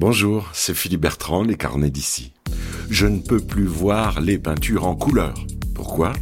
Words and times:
Bonjour, 0.00 0.48
c'est 0.52 0.76
Philippe 0.76 1.00
Bertrand, 1.00 1.42
les 1.42 1.56
carnets 1.56 1.90
d'ici. 1.90 2.32
Je 2.88 3.08
ne 3.08 3.18
peux 3.18 3.40
plus 3.40 3.66
voir 3.66 4.20
les 4.20 4.38
peintures 4.38 4.86
en 4.86 4.94
couleur. 4.94 5.44
Pourquoi? 5.74 6.12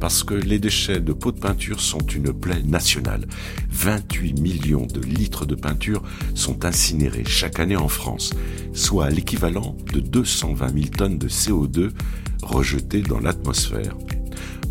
Parce 0.00 0.24
que 0.24 0.32
les 0.32 0.58
déchets 0.58 1.00
de 1.00 1.12
pots 1.12 1.30
de 1.30 1.38
peinture 1.38 1.80
sont 1.80 1.98
une 1.98 2.32
plaie 2.32 2.62
nationale. 2.62 3.28
28 3.68 4.40
millions 4.40 4.86
de 4.86 5.02
litres 5.02 5.44
de 5.44 5.54
peinture 5.54 6.02
sont 6.34 6.64
incinérés 6.64 7.26
chaque 7.26 7.60
année 7.60 7.76
en 7.76 7.88
France, 7.88 8.32
soit 8.72 9.10
l'équivalent 9.10 9.76
de 9.92 10.00
220 10.00 10.72
000 10.72 10.86
tonnes 10.86 11.18
de 11.18 11.28
CO2 11.28 11.90
rejetées 12.42 13.02
dans 13.02 13.20
l'atmosphère. 13.20 13.98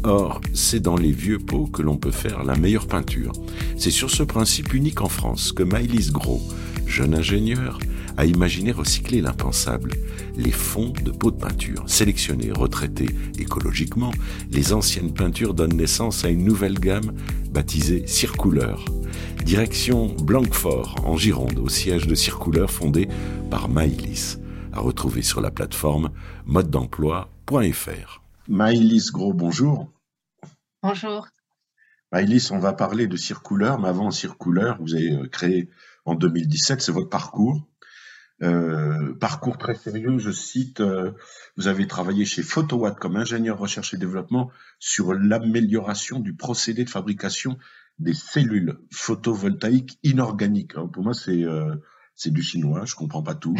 Or, 0.03 0.41
c'est 0.55 0.79
dans 0.79 0.97
les 0.97 1.11
vieux 1.11 1.37
pots 1.37 1.67
que 1.67 1.83
l'on 1.83 1.97
peut 1.97 2.09
faire 2.09 2.43
la 2.43 2.55
meilleure 2.55 2.87
peinture. 2.87 3.33
C'est 3.77 3.91
sur 3.91 4.09
ce 4.09 4.23
principe 4.23 4.73
unique 4.73 5.01
en 5.01 5.09
France 5.09 5.51
que 5.51 5.61
Maëlys 5.61 6.11
Gros, 6.11 6.41
jeune 6.87 7.13
ingénieur, 7.13 7.77
a 8.19 8.25
imaginé 8.25 8.73
recycler 8.73 9.21
l'impensable, 9.21 9.93
les 10.35 10.51
fonds 10.51 10.89
de 10.89 11.09
pots 11.09 11.31
de 11.31 11.37
peinture. 11.37 11.85
Sélectionnés, 11.87 12.51
retraités 12.51 13.07
écologiquement, 13.39 14.11
les 14.51 14.73
anciennes 14.73 15.13
peintures 15.13 15.53
donnent 15.53 15.77
naissance 15.77 16.25
à 16.25 16.27
une 16.27 16.43
nouvelle 16.43 16.77
gamme 16.77 17.13
baptisée 17.49 18.05
Circouleur. 18.07 18.83
Direction 19.45 20.13
Blanquefort, 20.21 20.97
en 21.05 21.15
Gironde, 21.15 21.59
au 21.59 21.69
siège 21.69 22.07
de 22.07 22.15
Circouleur 22.15 22.69
fondé 22.69 23.07
par 23.49 23.69
Maïlis, 23.69 24.35
à 24.73 24.81
retrouver 24.81 25.21
sur 25.21 25.39
la 25.39 25.49
plateforme 25.49 26.09
mode-d'emploi.fr. 26.45 28.21
Maïlis 28.49 29.11
Gros, 29.13 29.33
bonjour. 29.33 29.93
Bonjour. 30.83 31.29
Maïlis, 32.11 32.49
on 32.51 32.59
va 32.59 32.73
parler 32.73 33.07
de 33.07 33.15
Circouleur, 33.15 33.79
mais 33.79 33.87
avant 33.87 34.11
Circouleur, 34.11 34.77
vous 34.81 34.93
avez 34.93 35.13
euh, 35.13 35.27
créé 35.29 35.69
en 36.03 36.15
2017, 36.15 36.81
c'est 36.81 36.91
votre 36.91 37.07
parcours. 37.07 37.68
Euh, 38.41 39.13
parcours 39.15 39.57
très 39.57 39.75
sérieux, 39.75 40.17
je 40.17 40.31
cite, 40.31 40.79
euh, 40.79 41.11
vous 41.57 41.67
avez 41.67 41.87
travaillé 41.87 42.23
chez 42.23 42.41
Photowatt 42.41 42.97
comme 42.97 43.17
ingénieur 43.17 43.57
recherche 43.57 43.93
et 43.93 43.97
développement 43.97 44.49
sur 44.79 45.13
l'amélioration 45.13 46.19
du 46.19 46.33
procédé 46.33 46.85
de 46.85 46.89
fabrication 46.89 47.57
des 47.97 48.13
cellules 48.13 48.79
photovoltaïques 48.91 49.99
inorganiques. 50.03 50.73
pour 50.93 51.03
moi, 51.03 51.13
c'est 51.13 51.43
euh, 51.43 51.75
du 52.25 52.41
chinois, 52.41 52.85
je 52.85 52.95
comprends 52.95 53.23
pas 53.23 53.35
tout. 53.35 53.55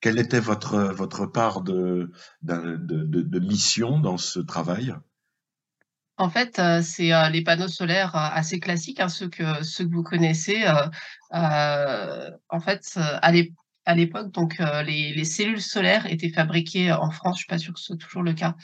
Quelle 0.00 0.18
était 0.18 0.40
votre 0.40 0.78
votre 0.92 1.26
part 1.26 1.62
de 1.62 2.12
de, 2.42 3.38
mission 3.40 3.98
dans 3.98 4.18
ce 4.18 4.40
travail? 4.40 4.94
En 6.18 6.30
fait, 6.30 6.60
c'est 6.82 7.10
les 7.30 7.42
panneaux 7.42 7.68
solaires 7.68 8.14
assez 8.14 8.60
classiques, 8.60 9.00
hein, 9.00 9.08
ceux 9.08 9.28
que 9.28 9.62
ceux 9.64 9.84
que 9.84 9.92
vous 9.92 10.02
connaissez. 10.02 10.64
en 11.30 12.60
fait, 12.60 12.96
à 12.96 13.32
l'époque 13.32 13.56
à 13.88 13.94
l'époque, 13.94 14.30
donc 14.32 14.60
euh, 14.60 14.82
les, 14.82 15.24
cellules 15.24 15.62
solaires 15.62 16.04
étaient 16.12 16.28
fabriquées 16.28 16.92
en 16.92 17.10
France. 17.10 17.36
Je 17.36 17.38
suis 17.38 17.46
pas 17.46 17.56
sûre 17.56 17.72
que 17.72 17.80
ce 17.80 17.86
soit 17.86 17.96
toujours 17.96 18.22
le 18.22 18.34
cas. 18.34 18.54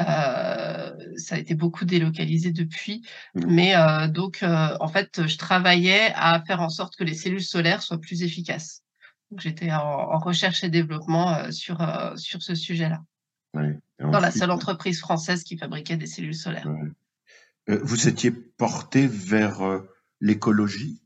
Euh, 0.00 0.92
ça 1.16 1.36
a 1.36 1.38
été 1.38 1.54
beaucoup 1.54 1.86
délocalisé 1.86 2.52
depuis, 2.52 3.00
mmh. 3.34 3.40
mais 3.46 3.74
euh, 3.74 4.06
donc 4.06 4.44
en 4.44 4.88
fait, 4.88 5.26
je 5.26 5.38
travaillais 5.38 6.12
à 6.14 6.42
faire 6.46 6.60
en 6.60 6.68
sorte 6.68 6.94
que 6.94 7.04
les 7.04 7.14
cellules 7.14 7.42
solaires 7.42 7.80
soient 7.80 7.98
plus 7.98 8.22
efficaces. 8.22 8.82
J'étais 9.38 9.72
en, 9.72 10.18
recherche 10.18 10.62
et 10.62 10.68
développement 10.68 11.50
sur 11.50 11.78
sur 12.16 12.42
ce 12.42 12.54
sujet-là. 12.54 13.02
Dans 13.98 14.20
la 14.20 14.30
seule 14.30 14.50
entreprise 14.50 15.00
française 15.00 15.42
qui 15.42 15.56
fabriquait 15.56 15.96
des 15.96 16.06
cellules 16.06 16.34
solaires. 16.34 16.68
vous 17.66 18.08
étiez 18.08 18.30
porté 18.30 19.06
vers 19.06 19.80
l'écologie? 20.20 21.00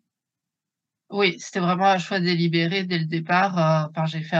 Oui, 1.11 1.37
c'était 1.41 1.59
vraiment 1.59 1.87
un 1.87 1.99
choix 1.99 2.21
délibéré 2.21 2.85
dès 2.85 2.99
le 2.99 3.05
départ. 3.05 3.89
Euh, 3.99 4.07
j'ai 4.07 4.23
fait 4.23 4.39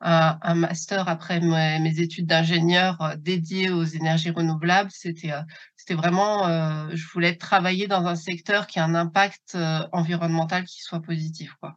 un, 0.00 0.54
master 0.54 1.08
après 1.08 1.40
mes, 1.40 1.98
études 1.98 2.26
d'ingénieur 2.26 3.00
euh, 3.00 3.16
dédié 3.16 3.70
aux 3.70 3.84
énergies 3.84 4.30
renouvelables. 4.30 4.90
C'était 4.92 5.32
euh, 5.32 5.40
c'était 5.76 5.94
vraiment, 5.94 6.46
je 6.94 7.08
voulais 7.08 7.36
travailler 7.36 7.88
dans 7.88 8.04
un 8.04 8.14
secteur 8.14 8.66
qui 8.66 8.78
a 8.78 8.84
un 8.84 8.94
impact 8.94 9.56
environnemental 9.92 10.64
qui 10.64 10.82
soit 10.82 11.00
positif. 11.00 11.54
Quoi. 11.58 11.74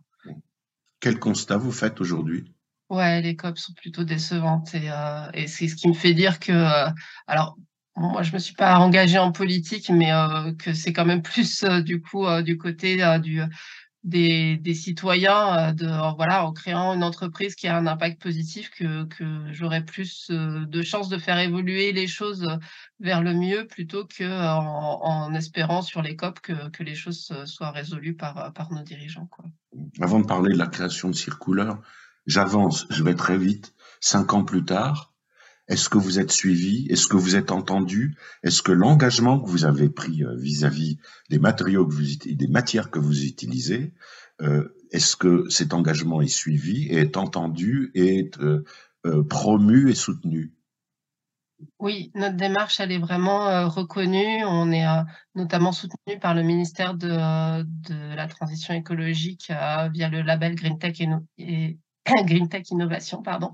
Quel 0.99 1.17
constat 1.19 1.55
vous 1.55 1.71
faites 1.71 2.01
aujourd'hui? 2.01 2.53
Ouais, 2.89 3.21
les 3.21 3.37
COP 3.37 3.57
sont 3.57 3.71
plutôt 3.73 4.03
décevantes 4.03 4.75
et, 4.75 4.89
et 5.33 5.47
c'est 5.47 5.69
ce 5.69 5.75
qui 5.77 5.87
me 5.87 5.93
fait 5.93 6.13
dire 6.13 6.39
que, 6.39 6.51
alors, 7.27 7.57
moi, 7.95 8.23
je 8.23 8.33
me 8.33 8.39
suis 8.39 8.55
pas 8.55 8.77
engagée 8.77 9.19
en 9.19 9.31
politique, 9.31 9.89
mais 9.89 10.11
que 10.59 10.73
c'est 10.73 10.91
quand 10.91 11.05
même 11.05 11.21
plus 11.21 11.63
du 11.63 12.01
coup 12.01 12.25
du 12.41 12.57
côté 12.57 12.97
du 13.19 13.41
des, 14.03 14.57
des 14.57 14.73
citoyens 14.73 15.69
euh, 15.69 15.71
de, 15.71 16.15
voilà, 16.15 16.45
en 16.45 16.51
créant 16.51 16.93
une 16.93 17.03
entreprise 17.03 17.55
qui 17.55 17.67
a 17.67 17.77
un 17.77 17.87
impact 17.87 18.21
positif 18.21 18.69
que, 18.71 19.05
que 19.05 19.23
j'aurais 19.51 19.85
plus 19.85 20.29
euh, 20.29 20.65
de 20.65 20.81
chances 20.81 21.09
de 21.09 21.17
faire 21.17 21.39
évoluer 21.39 21.93
les 21.93 22.07
choses 22.07 22.47
vers 22.99 23.21
le 23.21 23.33
mieux 23.33 23.65
plutôt 23.65 24.05
que 24.05 24.23
en, 24.23 25.01
en 25.01 25.33
espérant 25.33 25.81
sur 25.81 26.01
les 26.01 26.15
COP 26.15 26.39
que, 26.41 26.69
que, 26.69 26.83
les 26.83 26.95
choses 26.95 27.33
soient 27.45 27.71
résolues 27.71 28.15
par, 28.15 28.51
par 28.53 28.71
nos 28.71 28.83
dirigeants. 28.83 29.27
Quoi. 29.27 29.45
Avant 30.01 30.19
de 30.19 30.25
parler 30.25 30.53
de 30.53 30.59
la 30.59 30.67
création 30.67 31.09
de 31.09 31.15
Circouleur, 31.15 31.81
j'avance, 32.25 32.85
je 32.89 33.03
vais 33.03 33.15
très 33.15 33.37
vite. 33.37 33.73
Cinq 33.99 34.33
ans 34.33 34.43
plus 34.43 34.65
tard, 34.65 35.12
est-ce 35.67 35.87
que 35.87 35.97
vous 35.97 36.19
êtes 36.19 36.31
suivi? 36.31 36.87
Est-ce 36.89 37.07
que 37.07 37.15
vous 37.15 37.35
êtes 37.35 37.51
entendu? 37.51 38.17
Est-ce 38.43 38.61
que 38.61 38.71
l'engagement 38.71 39.39
que 39.39 39.49
vous 39.49 39.65
avez 39.65 39.89
pris 39.89 40.23
euh, 40.23 40.35
vis-à-vis 40.35 40.97
des 41.29 41.39
matériaux 41.39 41.87
que 41.87 41.93
vous 41.93 42.03
des 42.25 42.47
matières 42.47 42.91
que 42.91 42.99
vous 42.99 43.23
utilisez, 43.23 43.93
euh, 44.41 44.67
est-ce 44.91 45.15
que 45.15 45.47
cet 45.49 45.73
engagement 45.73 46.21
est 46.21 46.27
suivi, 46.27 46.89
est 46.89 47.15
entendu, 47.15 47.91
est 47.95 48.37
euh, 48.39 48.63
promu 49.29 49.89
et 49.89 49.95
soutenu? 49.95 50.53
Oui, 51.79 52.11
notre 52.13 52.35
démarche, 52.35 52.81
elle 52.81 52.91
est 52.91 52.99
vraiment 52.99 53.69
reconnue. 53.69 54.43
On 54.43 54.69
est 54.71 54.85
notamment 55.33 55.71
soutenu 55.71 56.19
par 56.19 56.35
le 56.35 56.43
ministère 56.43 56.93
de, 56.93 57.07
la 57.07 58.27
Transition 58.27 58.73
écologique 58.73 59.49
via 59.93 60.09
le 60.09 60.23
label 60.23 60.55
Green 60.55 60.77
Tech, 60.77 60.99
et 61.37 61.77
Green 62.25 62.49
Tech 62.49 62.69
Innovation. 62.69 63.21
Pardon. 63.21 63.53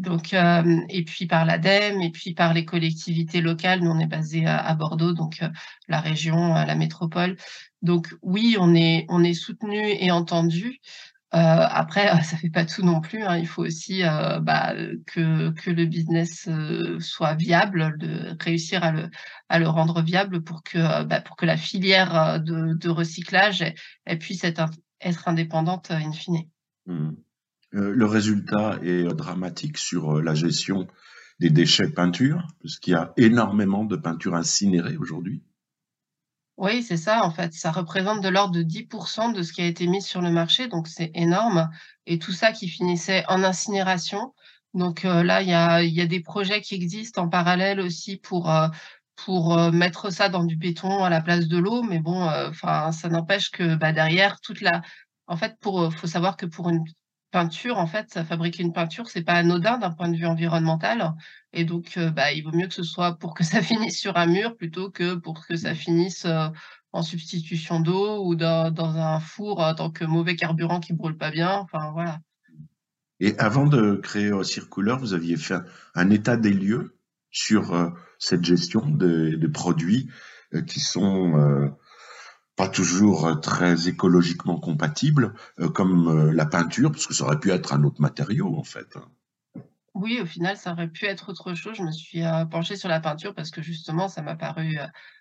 Donc, 0.00 0.32
euh, 0.32 0.80
et 0.88 1.04
puis 1.04 1.26
par 1.26 1.44
l'ADEME, 1.44 2.00
et 2.00 2.10
puis 2.10 2.32
par 2.32 2.54
les 2.54 2.64
collectivités 2.64 3.42
locales. 3.42 3.80
Nous, 3.80 3.90
on 3.90 3.98
est 3.98 4.06
basé 4.06 4.46
à, 4.46 4.74
Bordeaux, 4.74 5.12
donc 5.12 5.42
euh, 5.42 5.48
la 5.88 6.00
région, 6.00 6.56
euh, 6.56 6.64
la 6.64 6.74
métropole. 6.74 7.36
Donc 7.82 8.08
oui, 8.22 8.56
on 8.58 8.74
est, 8.74 9.04
on 9.10 9.22
est 9.22 9.34
soutenu 9.34 9.78
et 9.78 10.10
entendu. 10.10 10.80
après, 11.32 12.08
ça 12.22 12.38
fait 12.38 12.48
pas 12.48 12.64
tout 12.64 12.82
non 12.82 13.02
plus. 13.02 13.22
Hein. 13.22 13.36
Il 13.36 13.46
faut 13.46 13.62
aussi 13.62 14.02
bah, 14.02 14.74
que, 15.06 15.50
que 15.50 15.70
le 15.70 15.84
business 15.84 16.48
soit 16.98 17.34
viable, 17.34 17.98
de 17.98 18.36
réussir 18.42 18.82
à 18.82 18.92
le, 18.92 19.10
à 19.50 19.58
le 19.58 19.68
rendre 19.68 20.00
viable 20.02 20.42
pour 20.42 20.62
que, 20.62 21.04
bah, 21.04 21.20
pour 21.20 21.36
que 21.36 21.44
la 21.46 21.58
filière 21.58 22.40
de, 22.40 22.72
de 22.74 22.88
recyclage 22.88 23.62
elle, 24.06 24.18
puisse 24.18 24.44
être, 24.44 24.64
être 25.02 25.28
indépendante 25.28 25.90
in 25.90 26.12
fine. 26.12 26.48
Mmh. 26.86 27.10
Euh, 27.74 27.92
le 27.94 28.06
résultat 28.06 28.78
est 28.82 29.04
dramatique 29.14 29.78
sur 29.78 30.16
euh, 30.16 30.22
la 30.22 30.34
gestion 30.34 30.88
des 31.38 31.50
déchets 31.50 31.88
peinture, 31.88 32.46
parce 32.62 32.78
qu'il 32.78 32.92
y 32.92 32.96
a 32.96 33.12
énormément 33.16 33.84
de 33.84 33.96
peinture 33.96 34.34
incinérée 34.34 34.96
aujourd'hui. 34.96 35.42
Oui, 36.56 36.82
c'est 36.82 36.98
ça, 36.98 37.24
en 37.24 37.30
fait. 37.30 37.54
Ça 37.54 37.70
représente 37.70 38.22
de 38.22 38.28
l'ordre 38.28 38.54
de 38.54 38.62
10% 38.62 39.32
de 39.32 39.42
ce 39.42 39.52
qui 39.52 39.62
a 39.62 39.66
été 39.66 39.86
mis 39.86 40.02
sur 40.02 40.20
le 40.20 40.30
marché, 40.30 40.68
donc 40.68 40.88
c'est 40.88 41.10
énorme. 41.14 41.70
Et 42.06 42.18
tout 42.18 42.32
ça 42.32 42.52
qui 42.52 42.68
finissait 42.68 43.24
en 43.28 43.42
incinération. 43.42 44.34
Donc 44.74 45.04
euh, 45.04 45.22
là, 45.22 45.40
il 45.40 45.48
y 45.48 45.54
a, 46.00 46.06
des 46.06 46.20
projets 46.20 46.60
qui 46.60 46.74
existent 46.74 47.22
en 47.22 47.28
parallèle 47.28 47.80
aussi 47.80 48.18
pour, 48.18 48.52
mettre 49.72 50.10
ça 50.10 50.28
dans 50.28 50.44
du 50.44 50.56
béton 50.56 51.04
à 51.04 51.08
la 51.08 51.20
place 51.22 51.46
de 51.46 51.56
l'eau. 51.56 51.82
Mais 51.82 52.00
bon, 52.00 52.28
ça 52.52 53.08
n'empêche 53.08 53.50
que 53.50 53.76
bah, 53.76 53.92
derrière, 53.92 54.40
toute 54.40 54.60
la. 54.60 54.82
En 55.26 55.36
fait, 55.36 55.56
pour, 55.60 55.92
faut 55.94 56.06
savoir 56.06 56.36
que 56.36 56.46
pour 56.46 56.68
une 56.68 56.84
peinture, 57.30 57.78
en 57.78 57.86
fait, 57.86 58.22
fabriquer 58.24 58.62
une 58.62 58.72
peinture, 58.72 59.08
c'est 59.08 59.22
pas 59.22 59.34
anodin 59.34 59.78
d'un 59.78 59.90
point 59.90 60.08
de 60.08 60.16
vue 60.16 60.26
environnemental. 60.26 61.14
Et 61.52 61.64
donc, 61.64 61.94
euh, 61.96 62.10
bah, 62.10 62.32
il 62.32 62.42
vaut 62.42 62.52
mieux 62.52 62.68
que 62.68 62.74
ce 62.74 62.82
soit 62.82 63.16
pour 63.18 63.34
que 63.34 63.44
ça 63.44 63.62
finisse 63.62 63.98
sur 63.98 64.16
un 64.16 64.26
mur 64.26 64.56
plutôt 64.56 64.90
que 64.90 65.14
pour 65.14 65.46
que 65.46 65.56
ça 65.56 65.74
finisse 65.74 66.24
euh, 66.24 66.48
en 66.92 67.02
substitution 67.02 67.80
d'eau 67.80 68.24
ou 68.24 68.34
dans, 68.34 68.74
un 68.78 69.20
four 69.20 69.60
en 69.60 69.74
tant 69.74 69.90
que 69.90 70.04
mauvais 70.04 70.36
carburant 70.36 70.80
qui 70.80 70.92
brûle 70.92 71.16
pas 71.16 71.30
bien. 71.30 71.52
Enfin, 71.52 71.90
voilà. 71.92 72.18
Et 73.20 73.38
avant 73.38 73.66
de 73.66 73.96
créer 73.96 74.32
Circouleur, 74.44 74.98
vous 74.98 75.14
aviez 75.14 75.36
fait 75.36 75.58
un 75.94 76.10
état 76.10 76.36
des 76.36 76.52
lieux 76.52 76.96
sur 77.30 77.74
euh, 77.74 77.90
cette 78.18 78.44
gestion 78.44 78.86
des 78.86 79.48
produits 79.48 80.10
qui 80.66 80.80
sont 80.80 81.70
pas 82.60 82.68
toujours 82.68 83.26
euh, 83.26 83.34
très 83.36 83.88
écologiquement 83.88 84.58
compatible, 84.58 85.32
euh, 85.60 85.70
comme 85.70 86.08
euh, 86.08 86.30
la 86.30 86.44
peinture, 86.44 86.92
parce 86.92 87.06
que 87.06 87.14
ça 87.14 87.24
aurait 87.24 87.40
pu 87.40 87.50
être 87.50 87.72
un 87.72 87.84
autre 87.84 88.02
matériau 88.02 88.54
en 88.54 88.64
fait. 88.64 88.98
Oui, 89.94 90.20
au 90.20 90.26
final, 90.26 90.58
ça 90.58 90.72
aurait 90.72 90.88
pu 90.88 91.06
être 91.06 91.30
autre 91.30 91.54
chose. 91.54 91.76
Je 91.78 91.82
me 91.82 91.90
suis, 91.90 92.22
penchée 92.50 92.76
sur 92.76 92.90
la 92.90 93.00
peinture 93.00 93.34
parce 93.34 93.50
que 93.50 93.62
justement, 93.62 94.08
ça 94.08 94.20
m'a 94.20 94.36
paru, 94.36 94.78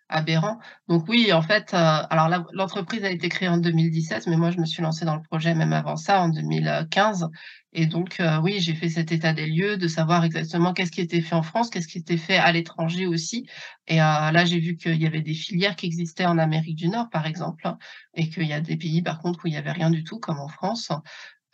aberrant. 0.10 0.60
Donc 0.90 1.08
oui, 1.08 1.32
en 1.32 1.42
fait, 1.42 1.74
alors 1.74 2.30
l'entreprise 2.54 3.04
a 3.04 3.10
été 3.10 3.30
créée 3.30 3.48
en 3.48 3.58
2017, 3.58 4.28
mais 4.28 4.38
moi 4.38 4.52
je 4.52 4.60
me 4.60 4.66
suis 4.66 4.84
lancée 4.84 5.06
dans 5.06 5.16
le 5.16 5.24
projet 5.24 5.56
même 5.56 5.74
avant 5.74 5.96
ça, 5.96 6.22
en 6.22 6.30
2015 6.30 7.30
et 7.74 7.86
donc 7.88 8.20
heu, 8.20 8.38
oui, 8.44 8.60
j'ai 8.60 8.74
fait 8.76 8.90
cet 8.90 9.12
état 9.12 9.34
des 9.34 9.46
lieux, 9.48 9.78
de 9.78 9.88
savoir 9.88 10.24
exactement 10.26 10.74
qu'est-ce 10.74 10.92
qui 10.92 11.02
était 11.02 11.22
fait 11.22 11.36
en 11.36 11.44
France, 11.44 11.70
qu'est-ce 11.70 11.88
qui 11.88 12.00
était 12.00 12.18
fait 12.18 12.38
à 12.38 12.52
l'étranger 12.52 13.06
aussi 13.08 13.46
et 13.88 13.96
heu, 13.98 14.00
là, 14.00 14.46
j'ai 14.46 14.60
vu 14.60 14.76
qu'il 14.78 15.02
y 15.02 15.06
avait 15.08 15.22
des 15.22 15.34
filières 15.34 15.76
qui 15.76 15.86
existaient 15.88 16.26
en 16.26 16.38
Amérique 16.38 16.76
du 16.78 16.90
Nord, 16.90 17.10
par 17.12 17.26
exemple, 17.28 17.68
hein, 17.68 17.78
et 18.16 18.30
qu'il 18.30 18.48
y 18.48 18.54
a 18.54 18.62
des 18.62 18.78
pays, 18.78 19.02
par 19.02 19.20
contre, 19.20 19.40
où 19.46 19.48
il 19.48 19.54
y 19.54 19.58
avait 19.58 19.72
rien 19.72 19.90
du 19.92 20.04
tout, 20.04 20.20
comme 20.20 20.40
en 20.40 20.48
France. 20.48 20.90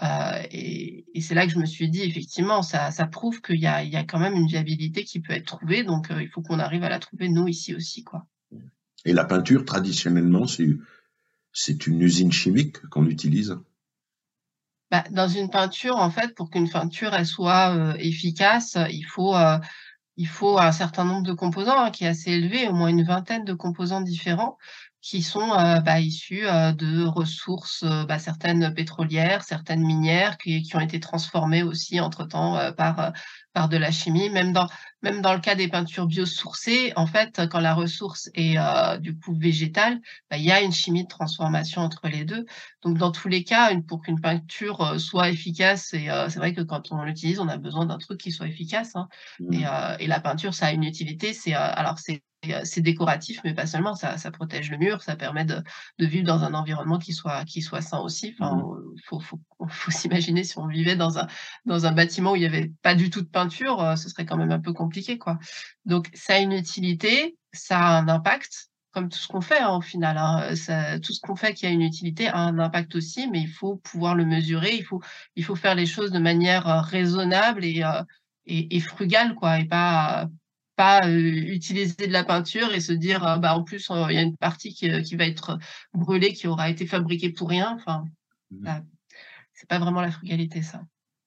Heu 0.02 0.08
et 0.52 1.06
c'est 1.22 1.36
là 1.36 1.46
que 1.48 1.54
je 1.54 1.60
me 1.60 1.66
suis 1.66 1.90
dit: 1.90 2.02
«Effectivement, 2.04 2.62
ça 2.64 2.92
prouve 3.12 3.42
qu'il 3.42 3.60
y 3.62 3.68
a 3.68 4.04
quand 4.06 4.20
même 4.20 4.36
une 4.36 4.48
viabilité 4.48 5.04
qui 5.06 5.22
peut 5.22 5.34
être 5.34 5.46
trouvée, 5.48 5.84
donc 5.84 6.08
il 6.12 6.30
faut 6.30 6.42
qu'on 6.42 6.60
arrive 6.60 6.84
à 6.84 6.90
la 6.90 7.00
trouver 7.00 7.30
nous 7.30 7.48
ici 7.48 7.76
aussi, 7.76 8.04
quoi». 8.04 8.26
Et 9.06 9.14
la 9.14 9.26
peinture, 9.26 9.66
traditionnellement, 9.66 10.46
c'est 11.54 11.88
une 11.88 12.02
usine 12.02 12.32
chimique 12.32 12.82
qu'on 12.90 13.08
utilise? 13.08 13.58
Bah, 14.92 15.04
dans 15.10 15.28
une 15.28 15.50
peinture, 15.50 15.98
en 15.98 16.12
fait, 16.12 16.36
pour 16.36 16.50
qu'une 16.52 16.70
peinture, 16.70 17.14
elle 17.16 17.26
soit, 17.26 17.74
heu, 17.76 17.96
efficace, 18.00 18.78
il 18.92 19.04
faut, 19.04 19.36
heu, 19.36 19.58
il 20.18 20.28
faut 20.28 20.60
un 20.60 20.72
certain 20.74 21.06
nombre 21.06 21.24
de 21.24 21.34
composants, 21.34 21.80
hein, 21.86 21.92
qui 21.92 22.06
est 22.06 22.08
assez 22.10 22.32
élevé, 22.32 22.68
au 22.68 22.74
moins 22.74 22.90
une 22.90 23.04
vingtaine 23.04 23.46
de 23.46 23.54
composants 23.54 24.02
différents 24.02 24.58
qui 25.02 25.24
sont, 25.24 25.54
heu, 25.54 25.82
bah, 25.82 26.02
issus, 26.02 26.46
heu, 26.48 26.74
de 26.74 27.06
ressources, 27.06 27.84
heu, 27.84 28.06
bah, 28.08 28.20
certaines 28.20 28.74
pétrolières, 28.76 29.44
certaines 29.44 29.84
minières 29.86 30.38
qui 30.38 30.64
qui 30.64 30.76
ont 30.76 30.82
été 30.82 31.00
transformées 31.00 31.64
aussi 31.64 32.00
entre-temps, 32.02 32.74
par, 32.74 33.14
par 33.56 33.70
de 33.70 33.78
la 33.78 33.92
chimie. 33.92 34.30
Même 34.30 34.54
dans 34.54 34.68
même 35.02 35.22
dans 35.24 35.34
le 35.34 35.40
cas 35.42 35.56
des 35.56 35.68
peintures 35.70 36.08
biosourcées, 36.08 36.94
en 36.96 37.08
fait, 37.08 37.42
quand 37.50 37.60
la 37.62 37.74
ressource 37.76 38.30
est, 38.36 38.58
heu, 38.60 39.00
du 39.00 39.18
coup 39.18 39.36
végétale, 39.36 40.00
bah, 40.32 40.38
il 40.38 40.44
y 40.46 40.52
a 40.52 40.62
une 40.62 40.72
chimie 40.74 41.04
de 41.04 41.10
transformation 41.10 41.82
entre 41.82 42.08
les 42.10 42.26
2. 42.26 42.46
Donc 42.84 42.98
dans 43.00 43.12
tous 43.12 43.28
les 43.30 43.44
cas, 43.44 43.72
une 43.72 43.86
pour 43.86 44.02
qu'une 44.04 44.22
peinture, 44.22 44.82
heu, 44.84 45.00
soit 45.00 45.30
efficace 45.30 45.94
et 45.94 46.10
heu, 46.12 46.28
c'est 46.30 46.40
vrai 46.40 46.54
que 46.54 46.62
quand 46.62 46.92
on 46.92 47.04
l'utilise, 47.04 47.40
on 47.40 47.48
a 47.50 47.58
besoin 47.58 47.86
d'un 47.88 47.98
truc 48.00 48.20
qui 48.20 48.32
soit 48.32 48.48
efficace, 48.48 48.96
hein 48.96 49.08
et 49.52 49.64
Mmh. 49.64 49.70
et 50.00 50.08
la 50.08 50.20
peinture, 50.20 50.54
ça 50.54 50.68
a 50.68 50.72
une 50.72 50.84
utilité, 50.84 51.34
c'est, 51.34 51.54
alors 51.54 52.00
c'est 52.00 52.22
c'est 52.64 52.82
décoratif, 52.82 53.40
mais 53.44 53.54
pas 53.54 53.66
seulement, 53.68 53.96
ça 53.96 54.18
ça 54.18 54.32
protège 54.32 54.72
le 54.72 54.78
mur, 54.78 55.02
ça 55.04 55.16
permet 55.16 55.46
de 55.46 55.62
de 56.00 56.06
vivre 56.06 56.26
dans 56.26 56.44
un 56.44 56.54
environnement 56.54 57.00
qui 57.00 57.14
soit 57.14 57.46
qui 57.46 57.62
soit 57.62 57.82
sain 57.82 58.00
aussi. 58.00 58.36
Enfin, 58.40 58.56
Mmh. 58.56 58.96
faut 59.06 59.20
faut 59.20 59.40
faut 59.70 59.92
s'imaginer 59.92 60.44
si 60.44 60.58
on 60.58 60.68
vivait 60.68 60.96
dans 60.96 61.18
un 61.20 61.28
dans 61.66 61.86
un 61.86 61.92
bâtiment 61.92 62.32
où 62.34 62.36
il 62.36 62.42
y 62.44 62.46
avait 62.46 62.72
pas 62.82 62.96
du 62.96 63.10
tout 63.10 63.22
de 63.22 63.28
peinture, 63.30 63.82
heu, 63.82 63.96
ce 63.96 64.10
serait 64.10 64.26
quand 64.26 64.38
même 64.38 64.52
un 64.52 64.60
peu 64.60 64.74
compliqué, 64.74 65.18
quoi. 65.18 65.38
Donc 65.86 66.10
ça 66.14 66.36
a 66.36 66.40
une 66.40 66.52
utilité, 66.54 67.38
ça 67.54 67.80
a 67.80 68.00
un 68.00 68.08
impact, 68.08 68.70
comme 68.92 69.10
tout 69.10 69.18
ce 69.20 69.28
qu'on 69.28 69.42
fait, 69.42 69.60
hein, 69.60 69.76
au 69.78 69.82
final, 69.82 70.18
hein, 70.18 70.56
ça 70.56 71.00
tout 71.00 71.14
ce 71.14 71.20
qu'on 71.22 71.36
fait 71.36 71.54
qui 71.54 71.66
a 71.66 71.70
une 71.70 71.82
utilité 71.82 72.28
a 72.28 72.38
un 72.38 72.60
impact 72.60 72.96
aussi, 72.96 73.28
mais 73.30 73.42
il 73.42 73.50
faut 73.50 73.78
pouvoir 73.78 74.16
le 74.16 74.26
mesurer, 74.26 74.76
il 74.76 74.84
faut 74.84 75.02
il 75.36 75.44
faut 75.44 75.56
faire 75.56 75.76
les 75.76 75.86
choses 75.86 76.12
de 76.12 76.20
manière, 76.20 76.66
raisonnable 76.86 77.66
et 77.66 77.84
et 78.48 78.80
frugale, 78.80 79.36
quoi 79.36 79.60
et 79.60 79.66
pas 79.66 80.28
pas, 80.76 81.10
utiliser 81.10 82.08
de 82.08 82.12
la 82.14 82.24
peinture 82.24 82.74
et 82.74 82.82
se 82.82 82.94
dire, 82.94 83.40
«Bah, 83.40 83.56
en 83.58 83.64
plus, 83.64 83.88
il 83.90 84.14
y 84.16 84.18
a 84.18 84.22
une 84.22 84.38
partie 84.38 84.74
qui, 84.74 84.92
qui 85.04 85.16
va 85.16 85.26
être 85.26 85.58
brûlée, 85.94 86.34
qui 86.34 86.48
aura 86.48 86.70
été 86.70 86.86
fabriquée 86.88 87.30
pour 87.32 87.50
rien». 87.50 87.74
Enfin, 87.76 88.06
bah, 88.52 88.82
c'est 89.54 89.70
pas 89.70 89.80
vraiment 89.80 90.02
la 90.02 90.12
frugalité, 90.12 90.62
ça. 90.64 90.82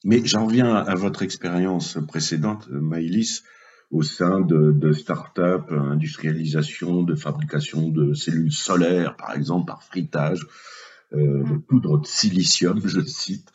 Mais 0.05 0.25
j'en 0.25 0.47
reviens 0.47 0.75
à 0.77 0.95
votre 0.95 1.23
expérience 1.23 1.99
précédente, 2.07 2.69
heu, 2.71 2.81
Maëlys, 2.81 3.43
au 3.91 4.03
sein 4.03 4.41
de 4.41 4.71
de 4.73 4.93
start-up, 4.93 5.71
heu, 5.71 5.79
industrialisation, 5.79 7.03
de 7.03 7.15
fabrication 7.15 7.89
de 7.89 8.15
cellules 8.15 8.53
solaires, 8.53 9.17
par 9.17 9.35
exemple, 9.35 9.67
par 9.67 9.83
frittage, 9.83 10.47
heu, 11.13 11.45
de 11.45 11.55
Mmh. 11.55 11.63
poudre 11.69 11.99
de 11.99 12.07
silicium, 12.07 12.81
je 12.85 13.01
cite. 13.03 13.49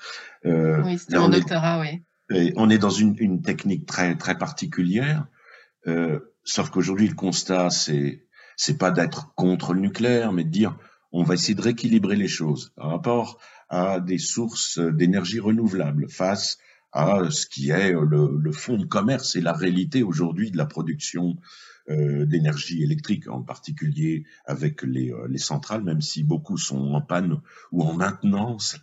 Oui, 0.77 0.97
c'était 0.99 1.17
mon 1.17 1.29
est 1.31 1.39
doctorat, 1.39 1.79
oui. 1.79 2.03
et 2.31 2.53
on 2.57 2.69
est 2.69 2.77
dans 2.77 2.89
une 2.89 3.15
une 3.19 3.41
technique 3.41 3.85
très, 3.85 4.15
très 4.17 4.37
particulière, 4.37 5.25
sauf 6.43 6.69
qu'aujourd'hui, 6.69 7.07
le 7.07 7.15
constat, 7.15 7.69
c'est 7.69 8.27
c'est 8.55 8.77
pas 8.77 8.91
d'être 8.91 9.33
contre 9.35 9.73
le 9.73 9.81
nucléaire, 9.81 10.31
mais 10.33 10.43
de 10.43 10.49
dire: 10.49 10.77
«On 11.11 11.23
va 11.23 11.33
essayer 11.35 11.55
de 11.55 11.61
rééquilibrer 11.61 12.15
les 12.15 12.27
choses 12.27 12.71
par 12.75 12.89
rapport 12.89 13.39
à 13.69 13.99
des 13.99 14.17
sources, 14.19 14.79
d'énergie 14.79 15.39
renouvelables, 15.39 16.07
face 16.09 16.57
à 16.91 17.29
ce 17.31 17.47
qui 17.47 17.71
est, 17.71 17.91
le 17.93 18.37
le 18.39 18.51
fonds 18.51 18.77
de 18.77 18.85
commerce 18.85 19.35
et 19.35 19.41
la 19.41 19.53
réalité 19.53 20.03
aujourd'hui 20.03 20.51
de 20.51 20.57
la 20.57 20.65
production, 20.67 21.37
heu, 21.89 22.25
d'énergie 22.27 22.83
électrique, 22.83 23.27
en 23.29 23.41
particulier 23.41 24.25
avec 24.45 24.83
les, 24.83 25.11
heu, 25.11 25.27
les 25.27 25.39
centrales, 25.39 25.83
même 25.83 26.01
si 26.01 26.23
beaucoup 26.23 26.57
sont 26.57 26.93
en 26.93 27.01
panne 27.01 27.41
ou 27.71 27.83
en 27.83 27.93
maintenance». 27.93 28.77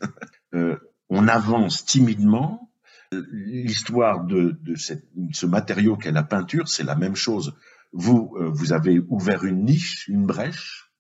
Heu, 0.55 0.79
on 1.11 1.29
avance 1.29 1.85
timidement, 1.85 2.70
l'histoire 3.13 4.25
de, 4.25 4.59
de 4.63 4.77
cette, 4.77 5.09
ce 5.33 5.47
matériau 5.47 5.97
qu'est 5.97 6.13
la 6.13 6.23
peinture, 6.23 6.69
c'est 6.69 6.85
la 6.85 6.95
même 6.95 7.17
chose. 7.17 7.57
Vous, 7.93 8.35
euh, 8.39 8.49
vous 8.53 8.73
avez 8.73 9.01
ouvert 9.09 9.45
une 9.45 9.65
niche, 9.65 10.07
une 10.09 10.27
brèche, 10.27 10.93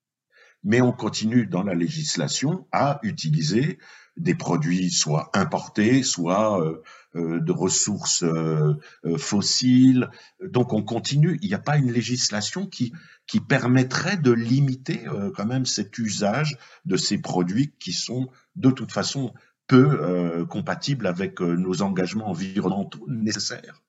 mais 0.64 0.80
on 0.80 0.92
continue 0.92 1.46
dans 1.46 1.62
la 1.62 1.74
législation 1.74 2.66
à 2.72 2.98
utiliser 3.02 3.78
des 4.16 4.34
produits 4.34 4.90
soit 4.90 5.30
importés, 5.34 6.02
soit 6.02 6.60
euh, 6.60 6.82
euh, 7.14 7.40
de 7.40 7.52
ressources 7.52 8.24
euh, 8.24 8.74
euh, 9.04 9.16
fossiles. 9.16 10.10
Donc 10.42 10.72
on 10.72 10.82
continue. 10.82 11.38
Il 11.42 11.48
n'y 11.48 11.54
a 11.54 11.60
pas 11.60 11.78
une 11.78 11.92
législation 11.92 12.66
qui 12.66 12.92
qui 13.26 13.38
permettrait 13.38 14.16
de 14.16 14.32
limiter 14.32 15.06
euh, 15.06 15.30
quand 15.34 15.46
même 15.46 15.64
cet 15.64 15.96
usage 15.98 16.58
de 16.84 16.96
ces 16.96 17.18
produits 17.18 17.72
qui 17.78 17.92
sont 17.92 18.28
de 18.56 18.70
toute 18.70 18.90
façon 18.92 19.32
peu 19.70 20.00
euh, 20.02 20.44
compatibles 20.46 21.06
avec 21.06 21.40
euh, 21.40 21.54
nos 21.54 21.80
engagements 21.80 22.28
environnementaux 22.28 23.06
nécessaires. 23.06 23.80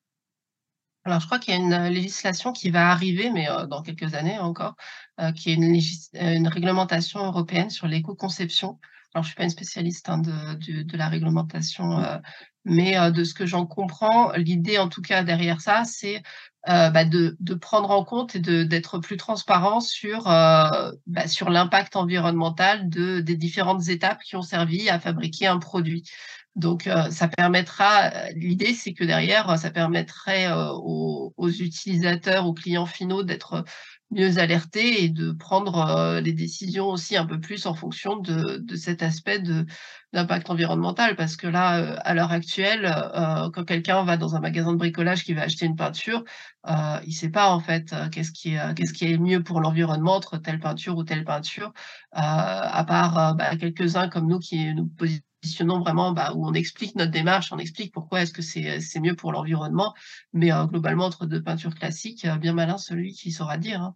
Alors, 1.06 1.20
je 1.20 1.26
crois 1.26 1.40
qu'il 1.40 1.56
y 1.56 1.58
a 1.58 1.60
une, 1.60 1.74
heu, 1.74 1.90
législation 1.90 2.54
qui 2.54 2.70
va 2.70 2.92
arriver, 2.92 3.32
mais 3.32 3.48
dans 3.68 3.82
quelques 3.82 4.14
années 4.14 4.38
encore, 4.38 4.76
qui 5.36 5.50
est 5.50 5.56
une 5.56 6.48
réglementation 6.48 7.26
européenne 7.26 7.72
sur 7.72 7.88
l'éco-conception. 7.88 8.80
Alors, 9.14 9.24
je 9.24 9.30
suis 9.30 9.36
pas 9.36 9.44
une 9.44 9.50
spécialiste, 9.50 10.08
hein, 10.10 10.20
de 10.20 10.54
du 10.56 10.86
de 10.86 10.98
la 10.98 11.10
réglementation, 11.10 12.00
heu, 12.00 12.20
mais 12.64 12.98
heu, 12.98 13.12
de 13.12 13.26
ce 13.26 13.34
que 13.34 13.46
j'en 13.46 13.66
comprends, 13.66 14.32
l'idée, 14.34 14.78
en 14.78 14.88
tout 14.88 15.02
cas, 15.02 15.22
derrière 15.24 15.60
ça, 15.60 15.84
c'est, 15.84 16.18
heu, 16.18 16.90
bah, 16.92 17.04
de 17.04 17.36
de 17.42 17.54
prendre 17.54 17.92
en 17.92 18.06
compte 18.06 18.36
et 18.38 18.40
de 18.40 18.64
d'être 18.64 19.00
plus 19.00 19.18
transparent 19.18 19.82
sur, 19.82 20.28
heu, 20.30 20.94
bah, 21.08 21.28
sur 21.28 21.50
l'impact 21.50 21.98
environnemental 21.98 22.88
de 22.90 23.20
des 23.20 23.36
différentes 23.36 23.90
étapes 23.90 24.22
qui 24.24 24.38
ont 24.38 24.42
servi 24.42 24.90
à 24.90 24.98
fabriquer 25.00 25.48
un 25.48 25.60
produit. 25.60 26.04
Donc 26.56 26.88
heu, 26.88 27.10
ça 27.12 27.28
permettra 27.28 28.08
heu, 28.10 28.34
l'idée 28.36 28.74
c'est 28.74 28.94
que 28.94 29.04
derrière, 29.04 29.58
ça 29.60 29.72
permettrait, 29.72 30.48
aux 30.54 31.34
aux 31.36 31.50
utilisateurs, 31.50 32.48
aux 32.48 32.54
clients 32.54 32.86
finaux 32.86 33.24
d'être, 33.24 33.66
mieux 34.12 34.38
alertés 34.40 35.04
et 35.04 35.10
de 35.10 35.32
prendre, 35.32 35.78
heu, 36.18 36.20
les 36.22 36.34
décisions 36.34 36.88
aussi 36.90 37.18
un 37.18 37.26
peu 37.26 37.40
plus 37.40 37.66
en 37.66 37.74
fonction 37.74 38.18
de 38.18 38.58
de 38.58 38.76
cet 38.76 39.04
aspect 39.04 39.40
de 39.40 39.66
d'impact 40.14 40.50
environnemental. 40.50 41.16
Parce 41.16 41.36
que 41.38 41.48
là, 41.48 41.82
heu, 41.82 41.96
à 42.04 42.14
l'heure 42.14 42.32
actuelle, 42.32 42.86
heu, 42.86 43.50
quand 43.52 43.64
quelqu'un 43.66 44.04
va 44.04 44.18
dans 44.18 44.36
un 44.36 44.40
magasin 44.42 44.74
de 44.74 44.78
bricolage 44.78 45.24
qui 45.24 45.34
va 45.34 45.44
acheter 45.44 45.66
une 45.66 45.76
peinture, 45.78 46.24
heu, 46.68 46.74
il 47.06 47.14
sait 47.14 47.30
pas 47.30 47.50
en 47.52 47.60
fait, 47.60 47.94
qu'est-ce 48.12 48.32
qui 48.32 48.54
est, 48.56 48.74
qu'est-ce 48.76 48.94
qui 48.94 49.06
est 49.12 49.18
mieux 49.18 49.44
pour 49.44 49.62
l'environnement 49.62 50.16
entre 50.16 50.38
telle 50.38 50.60
peinture 50.60 50.98
ou 50.98 51.04
telle 51.04 51.24
peinture, 51.26 51.72
à 52.12 52.84
part, 52.88 53.36
bah, 53.36 53.56
quelques-uns 53.58 54.10
comme 54.10 54.28
nous 54.28 54.40
qui 54.40 54.74
nous 54.74 54.88
posi 54.88 55.22
positionnons 55.28 55.31
vraiment, 55.84 56.12
bah, 56.12 56.34
où 56.36 56.46
on 56.46 56.54
explique 56.54 56.96
notre 56.96 57.12
démarche, 57.12 57.52
on 57.52 57.58
explique 57.58 57.94
pourquoi 57.94 58.22
est-ce 58.22 58.34
que 58.34 58.42
c'est, 58.42 59.00
mieux 59.00 59.16
pour 59.16 59.32
l'environnement. 59.32 59.94
Mais, 60.34 60.52
heu, 60.52 60.68
globalement, 60.68 61.06
entre 61.06 61.26
2 61.26 61.42
peintures 61.42 61.76
classiques, 61.76 62.26
heu, 62.26 62.38
bien 62.38 62.54
malin 62.54 62.78
celui 62.78 63.14
qui 63.14 63.32
saura 63.32 63.58
dire, 63.58 63.82
hein. 63.82 63.96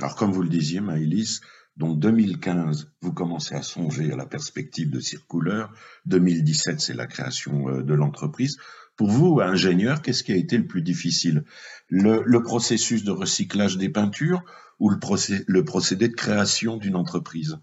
Alors, 0.00 0.14
comme 0.14 0.30
vous 0.30 0.42
le 0.42 0.50
disiez, 0.50 0.80
Maëlys, 0.80 1.40
donc 1.78 1.98
2015, 2.00 2.92
vous 3.00 3.12
commencez 3.14 3.54
à 3.54 3.62
songer 3.62 4.12
à 4.12 4.16
la 4.16 4.26
perspective 4.26 4.90
de 4.90 5.00
Circouleur. 5.00 5.72
2017, 6.04 6.80
c'est 6.80 6.94
la 6.94 7.06
création 7.06 7.68
euh, 7.68 7.82
de 7.82 7.94
l'entreprise. 7.94 8.58
Pour 8.96 9.10
vous, 9.10 9.40
ingénieur, 9.40 10.02
qu'est-ce 10.02 10.22
qui 10.22 10.32
a 10.32 10.36
été 10.36 10.58
le 10.58 10.66
plus 10.66 10.82
difficile? 10.82 11.44
Le, 11.88 12.42
processus 12.42 13.04
de 13.04 13.10
recyclage 13.10 13.78
des 13.78 13.88
peintures 13.88 14.42
ou 14.78 14.90
le, 14.90 14.98
le 15.46 15.64
procédé 15.64 16.08
de 16.08 16.14
création 16.14 16.76
d'une 16.76 16.96
entreprise? 16.96 17.58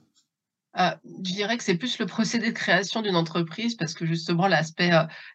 Heu, 0.78 0.90
je 1.24 1.34
dirais 1.34 1.58
que 1.58 1.64
c'est 1.64 1.78
plus 1.78 2.00
le 2.00 2.06
procédé 2.08 2.48
de 2.52 2.58
création 2.58 3.02
d'une 3.02 3.16
entreprise 3.16 3.76
parce 3.76 3.94
que 3.94 4.06
justement 4.06 4.48
l'aspect, 4.48 4.92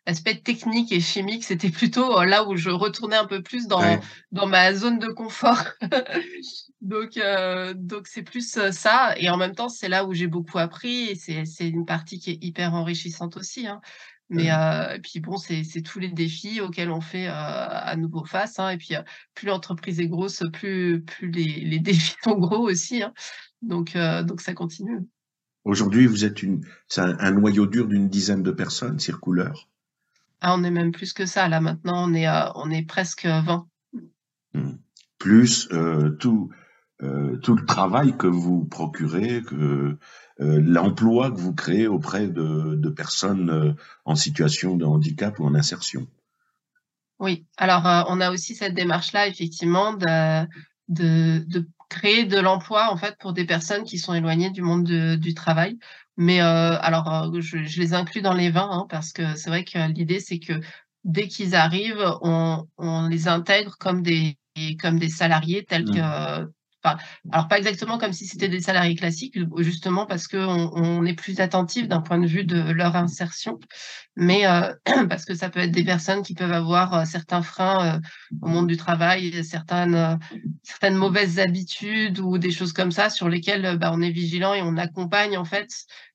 l'aspect 0.06 0.36
technique 0.36 0.90
et 0.92 1.00
chimique, 1.00 1.44
c'était 1.44 1.70
plutôt, 1.70 2.20
heu, 2.20 2.24
là 2.24 2.44
où 2.48 2.56
je 2.56 2.70
retournais 2.70 3.16
un 3.16 3.26
peu 3.26 3.42
plus 3.42 3.66
dans 3.68 3.78
Ouais. 3.80 4.00
dans 4.32 4.46
ma 4.46 4.74
zone 4.74 4.98
de 4.98 5.08
confort. 5.08 5.62
Donc 6.80 7.18
donc 7.76 8.06
c'est 8.06 8.22
plus, 8.22 8.58
ça 8.72 9.14
et 9.18 9.28
en 9.30 9.36
même 9.36 9.54
temps, 9.54 9.68
c'est 9.68 9.88
là 9.88 10.04
où 10.04 10.12
j'ai 10.14 10.26
beaucoup 10.28 10.58
appris 10.58 11.08
et 11.10 11.14
c'est 11.14 11.44
c'est 11.44 11.68
une 11.68 11.84
partie 11.86 12.18
qui 12.18 12.30
est 12.30 12.38
hyper 12.44 12.74
enrichissante 12.74 13.36
aussi, 13.36 13.66
hein. 13.66 13.80
Mais 14.30 14.50
euh, 14.52 14.98
puis 15.02 15.20
bon, 15.20 15.38
c'est 15.38 15.62
tous 15.82 15.98
les 15.98 16.08
défis 16.08 16.60
auxquels 16.60 16.90
on 16.90 17.00
fait 17.00 17.26
à 17.28 17.96
nouveau 17.96 18.24
face. 18.26 18.58
Hein, 18.58 18.70
et 18.70 18.76
puis, 18.76 18.94
plus 19.34 19.46
l'entreprise 19.46 20.00
est 20.00 20.06
grosse, 20.08 20.42
plus, 20.52 21.02
plus 21.02 21.30
les, 21.30 21.60
les, 21.64 21.78
défis 21.80 22.14
sont 22.22 22.36
gros 22.38 22.68
aussi. 22.68 23.02
Hein. 23.02 23.14
Donc, 23.62 23.96
donc 23.96 24.40
ça 24.42 24.52
continue. 24.52 24.98
Aujourd'hui, 25.68 26.06
vous 26.06 26.24
êtes 26.24 26.42
une, 26.42 26.64
un, 26.96 27.30
noyau 27.30 27.66
dur 27.66 27.86
d'une 27.86 28.08
dizaine 28.08 28.42
de 28.42 28.50
personnes, 28.50 28.98
circouleurs. 28.98 29.68
Ah, 30.40 30.54
on 30.56 30.64
est 30.64 30.70
même 30.70 30.92
plus 30.92 31.12
que 31.12 31.26
ça. 31.26 31.48
Là, 31.48 31.60
maintenant, 31.60 32.08
on 32.08 32.14
est, 32.14 32.28
on 32.54 32.70
est 32.70 32.86
presque 32.86 33.26
20. 33.26 33.66
Mmh. 34.54 34.70
Plus 35.18 35.68
tout, 36.18 36.50
tout 36.98 37.54
le 37.54 37.66
travail 37.66 38.16
que 38.16 38.26
vous 38.26 38.64
procurez, 38.64 39.42
que 39.42 39.98
euh, 40.40 40.60
l'emploi 40.64 41.32
que 41.32 41.40
vous 41.40 41.52
créez 41.52 41.88
auprès 41.88 42.28
de, 42.28 42.88
personnes 42.90 43.50
euh, 43.50 43.72
en 44.04 44.14
situation 44.14 44.76
de 44.76 44.84
handicap 44.84 45.38
ou 45.40 45.44
en 45.44 45.54
insertion. 45.54 46.06
Oui, 47.18 47.44
alors 47.56 47.86
euh, 47.88 48.02
on 48.08 48.20
a 48.20 48.30
aussi 48.30 48.54
cette 48.54 48.74
démarche-là, 48.74 49.26
effectivement, 49.26 49.94
de, 49.94 50.46
de, 50.88 51.66
créer 51.88 52.24
de 52.24 52.38
l'emploi 52.38 52.92
en 52.92 52.96
fait 52.96 53.16
pour 53.18 53.32
des 53.32 53.44
personnes 53.44 53.84
qui 53.84 53.98
sont 53.98 54.14
éloignées 54.14 54.50
du 54.50 54.62
monde 54.62 54.84
du 54.84 55.34
travail. 55.34 55.78
Mais 56.16 56.40
alors, 56.40 57.32
je, 57.40 57.58
les 57.78 57.94
inclus 57.94 58.22
dans 58.22 58.34
les 58.34 58.50
20 58.50 58.70
hein, 58.70 58.86
parce 58.88 59.12
que 59.12 59.36
c'est 59.36 59.50
vrai 59.50 59.64
que 59.64 59.78
l'idée, 59.92 60.20
c'est 60.20 60.40
que 60.40 60.60
dès 61.04 61.28
qu'ils 61.28 61.54
arrivent, 61.54 62.04
on, 62.22 62.66
les 63.08 63.28
intègre 63.28 63.76
comme 63.78 64.02
des, 64.02 64.36
comme 64.80 64.98
des 64.98 65.10
salariés 65.10 65.64
tels 65.64 65.86
mmh. 65.86 66.48
Alors 67.30 67.48
pas 67.48 67.58
exactement 67.58 67.98
comme 67.98 68.12
si 68.12 68.26
c'était 68.26 68.48
des 68.48 68.60
salariés 68.60 68.94
classiques, 68.94 69.38
justement 69.58 70.06
parce 70.06 70.28
qu'on 70.28 70.70
on 70.74 71.04
est 71.04 71.14
plus 71.14 71.40
attentif 71.40 71.88
d'un 71.88 72.00
point 72.00 72.18
de 72.18 72.26
vue 72.26 72.44
de 72.44 72.70
leur 72.70 72.96
insertion, 72.96 73.58
mais 74.16 74.46
euh, 74.46 74.72
parce 75.08 75.24
que 75.24 75.34
ça 75.34 75.50
peut 75.50 75.60
être 75.60 75.72
des 75.72 75.84
personnes 75.84 76.22
qui 76.22 76.34
peuvent 76.34 76.52
avoir 76.52 76.94
euh, 76.94 77.04
certains 77.04 77.42
freins 77.42 77.96
euh, 77.96 78.00
au 78.42 78.48
monde 78.48 78.66
du 78.66 78.76
travail, 78.76 79.44
certaines, 79.44 80.18
certaines 80.62 80.96
mauvaises 80.96 81.38
habitudes 81.38 82.20
ou 82.20 82.38
des 82.38 82.50
choses 82.50 82.72
comme 82.72 82.92
ça 82.92 83.10
sur 83.10 83.28
lesquelles 83.28 83.78
bah, 83.78 83.90
on 83.92 84.00
est 84.00 84.10
vigilant 84.10 84.54
et 84.54 84.62
on 84.62 84.76
accompagne 84.76 85.36
en 85.36 85.44
fait, 85.44 85.68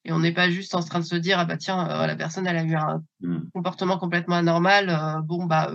et 0.05 0.11
on 0.11 0.19
n'est 0.19 0.33
pas 0.33 0.49
juste 0.49 0.75
en 0.75 0.81
train 0.81 0.99
de 0.99 1.05
se 1.05 1.15
dire 1.15 1.39
ah 1.39 1.45
bah 1.45 1.57
tiens 1.57 1.87
la 2.07 2.15
personne 2.15 2.47
elle 2.47 2.57
a 2.57 2.63
eu 2.63 2.75
un 2.75 3.01
mmh. 3.21 3.37
comportement 3.53 3.97
complètement 3.97 4.35
anormal, 4.35 5.21
bon 5.25 5.45
bah 5.45 5.71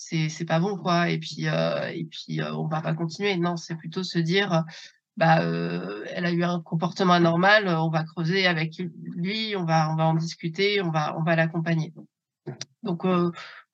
c'est 0.00 0.46
pas 0.46 0.60
bon 0.60 0.76
quoi. 0.78 1.10
Et 1.10 1.18
puis 1.18 1.44
et 1.44 2.08
puis 2.10 2.40
on 2.42 2.66
va 2.66 2.80
pas 2.80 2.94
continuer. 2.94 3.36
Non 3.36 3.56
c'est 3.56 3.76
plutôt 3.76 4.02
se 4.02 4.18
dire 4.18 4.64
bah 5.16 5.42
elle 5.42 6.24
a 6.24 6.32
eu 6.32 6.42
un 6.42 6.60
comportement 6.60 7.12
anormal 7.12 7.68
on 7.68 7.90
va 7.90 8.04
creuser 8.04 8.46
avec 8.46 8.80
lui 9.02 9.54
on 9.56 9.64
va 9.64 9.92
on 9.92 9.96
va 9.96 10.06
en 10.06 10.14
discuter 10.14 10.80
on 10.80 10.90
va 10.90 11.16
on 11.18 11.22
va 11.22 11.36
l'accompagner. 11.36 11.92
Donc 12.82 13.04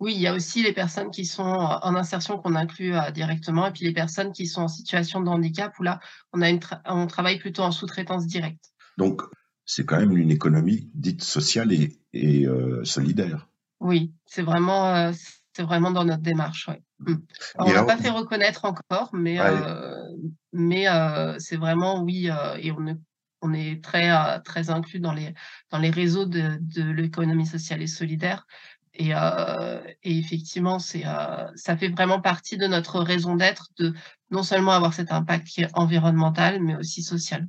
oui 0.00 0.14
il 0.14 0.20
y 0.20 0.26
a 0.26 0.34
aussi 0.34 0.62
les 0.64 0.72
personnes 0.72 1.10
qui 1.10 1.24
sont 1.24 1.44
en 1.44 1.94
insertion 1.94 2.38
qu'on 2.38 2.56
inclut 2.56 2.92
directement 3.14 3.68
et 3.68 3.72
puis 3.72 3.84
les 3.84 3.92
personnes 3.92 4.32
qui 4.32 4.46
sont 4.46 4.62
en 4.62 4.68
situation 4.68 5.20
de 5.20 5.28
handicap 5.28 5.78
où 5.78 5.84
là 5.84 6.00
on 6.32 6.42
a 6.42 6.50
une 6.50 6.60
on 6.86 7.06
travaille 7.06 7.38
plutôt 7.38 7.62
en 7.62 7.70
sous-traitance 7.70 8.26
directe. 8.26 8.72
Donc 8.98 9.22
c'est 9.64 9.84
quand 9.84 9.98
même 9.98 10.16
une 10.16 10.30
économie 10.30 10.90
dite 10.94 11.22
sociale 11.22 11.72
et, 11.72 11.96
et 12.12 12.46
solidaire. 12.82 13.48
Oui 13.78 14.12
c'est 14.26 14.42
vraiment 14.42 15.12
c'est 15.56 15.62
vraiment 15.62 15.90
dans 15.90 16.04
notre 16.04 16.22
démarche. 16.22 16.68
Mmh. 16.98 17.14
On 17.58 17.72
n'a 17.72 17.84
pas 17.84 17.96
fait 17.96 18.10
reconnaître 18.10 18.66
encore, 18.66 19.08
mais, 19.14 19.40
euh, 19.40 20.04
mais 20.52 20.86
euh, 20.86 21.36
c'est 21.38 21.56
vraiment 21.56 22.02
oui, 22.02 22.28
euh, 22.30 22.58
et 22.60 22.72
on 22.72 22.86
est, 22.86 22.96
on 23.40 23.54
est 23.54 23.82
très, 23.82 24.10
très 24.42 24.68
inclus 24.68 25.00
dans 25.00 25.14
les, 25.14 25.32
dans 25.70 25.78
les 25.78 25.88
réseaux 25.88 26.26
de, 26.26 26.58
de 26.60 26.82
l'économie 26.82 27.46
sociale 27.46 27.80
et 27.80 27.86
solidaire. 27.86 28.46
Et, 28.98 29.10
et 29.10 30.18
effectivement, 30.18 30.78
c'est, 30.78 31.04
ça 31.54 31.76
fait 31.76 31.88
vraiment 31.88 32.20
partie 32.20 32.56
de 32.56 32.66
notre 32.66 33.00
raison 33.00 33.36
d'être 33.36 33.68
de 33.78 33.92
non 34.30 34.42
seulement 34.42 34.72
avoir 34.72 34.94
cet 34.94 35.12
impact 35.12 35.46
qui 35.46 35.60
est 35.60 35.70
environnemental, 35.74 36.62
mais 36.62 36.76
aussi 36.76 37.02
social. 37.02 37.46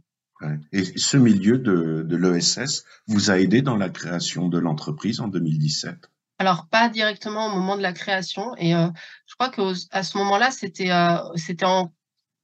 Et 0.74 0.84
ce 0.84 1.16
milieu 1.16 1.58
de, 1.58 2.04
de 2.06 2.16
l'ESS 2.18 2.84
vous 3.08 3.32
a 3.32 3.40
aidé 3.40 3.62
dans 3.62 3.78
la 3.78 3.90
création 3.90 4.50
de 4.50 4.60
l'entreprise 4.60 5.22
en 5.22 5.30
2017 5.30 6.10
alors, 6.40 6.68
pas 6.68 6.90
directement 6.90 7.48
au 7.48 7.50
moment 7.50 7.78
de 7.78 7.82
la 7.82 7.94
création. 7.94 8.56
Et 8.58 8.76
euh, 8.76 8.88
je 9.26 9.36
crois 9.36 9.50
qu'à 9.50 10.04
ce 10.04 10.18
moment-là, 10.18 10.52
c'était 10.52 10.92
euh, 10.92 11.18
c'était 11.36 11.66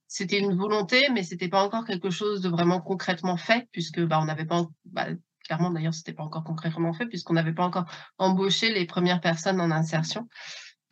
c'était 0.08 0.38
une 0.38 0.54
volonté, 0.54 1.08
mais 1.12 1.22
c'était 1.24 1.48
pas 1.48 1.62
encore 1.64 1.84
quelque 1.84 2.10
chose 2.10 2.40
de 2.40 2.48
vraiment 2.48 2.80
concrètement 2.80 3.36
fait, 3.36 3.68
puisque 3.72 4.00
bah, 4.00 4.20
on 4.20 4.26
n'avait 4.26 4.44
pas, 4.44 4.64
bah, 4.84 5.06
clairement 5.44 5.70
d'ailleurs, 5.70 5.94
c'était 5.94 6.12
pas 6.12 6.22
encore 6.22 6.44
concrètement 6.44 6.92
fait, 6.92 7.06
puisqu'on 7.06 7.34
n'avait 7.34 7.52
pas 7.52 7.64
encore 7.64 7.86
embauché 8.18 8.72
les 8.72 8.86
premières 8.86 9.20
personnes 9.20 9.60
en 9.60 9.70
insertion. 9.70 10.28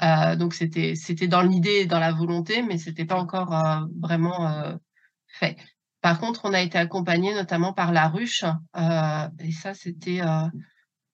Euh, 0.03 0.35
donc 0.37 0.55
c'était 0.55 0.95
c'était 0.97 1.29
dans 1.29 1.43
l'idée 1.43 1.87
dans 1.87 2.01
la 2.01 2.13
volonté, 2.13 2.63
mais 2.63 2.79
c'était 2.79 3.05
pas 3.05 3.17
encore 3.17 3.55
euh, 3.55 3.81
vraiment 4.01 4.49
euh, 4.49 4.75
fait. 5.29 5.57
Par 6.01 6.19
contre, 6.19 6.41
on 6.45 6.53
a 6.53 6.61
été 6.61 6.77
accompagné 6.79 7.33
notamment 7.35 7.73
par 7.73 7.93
la 7.93 8.09
ruche, 8.09 8.45
et 9.39 9.53
ça 9.53 9.73
c'était 9.75 10.21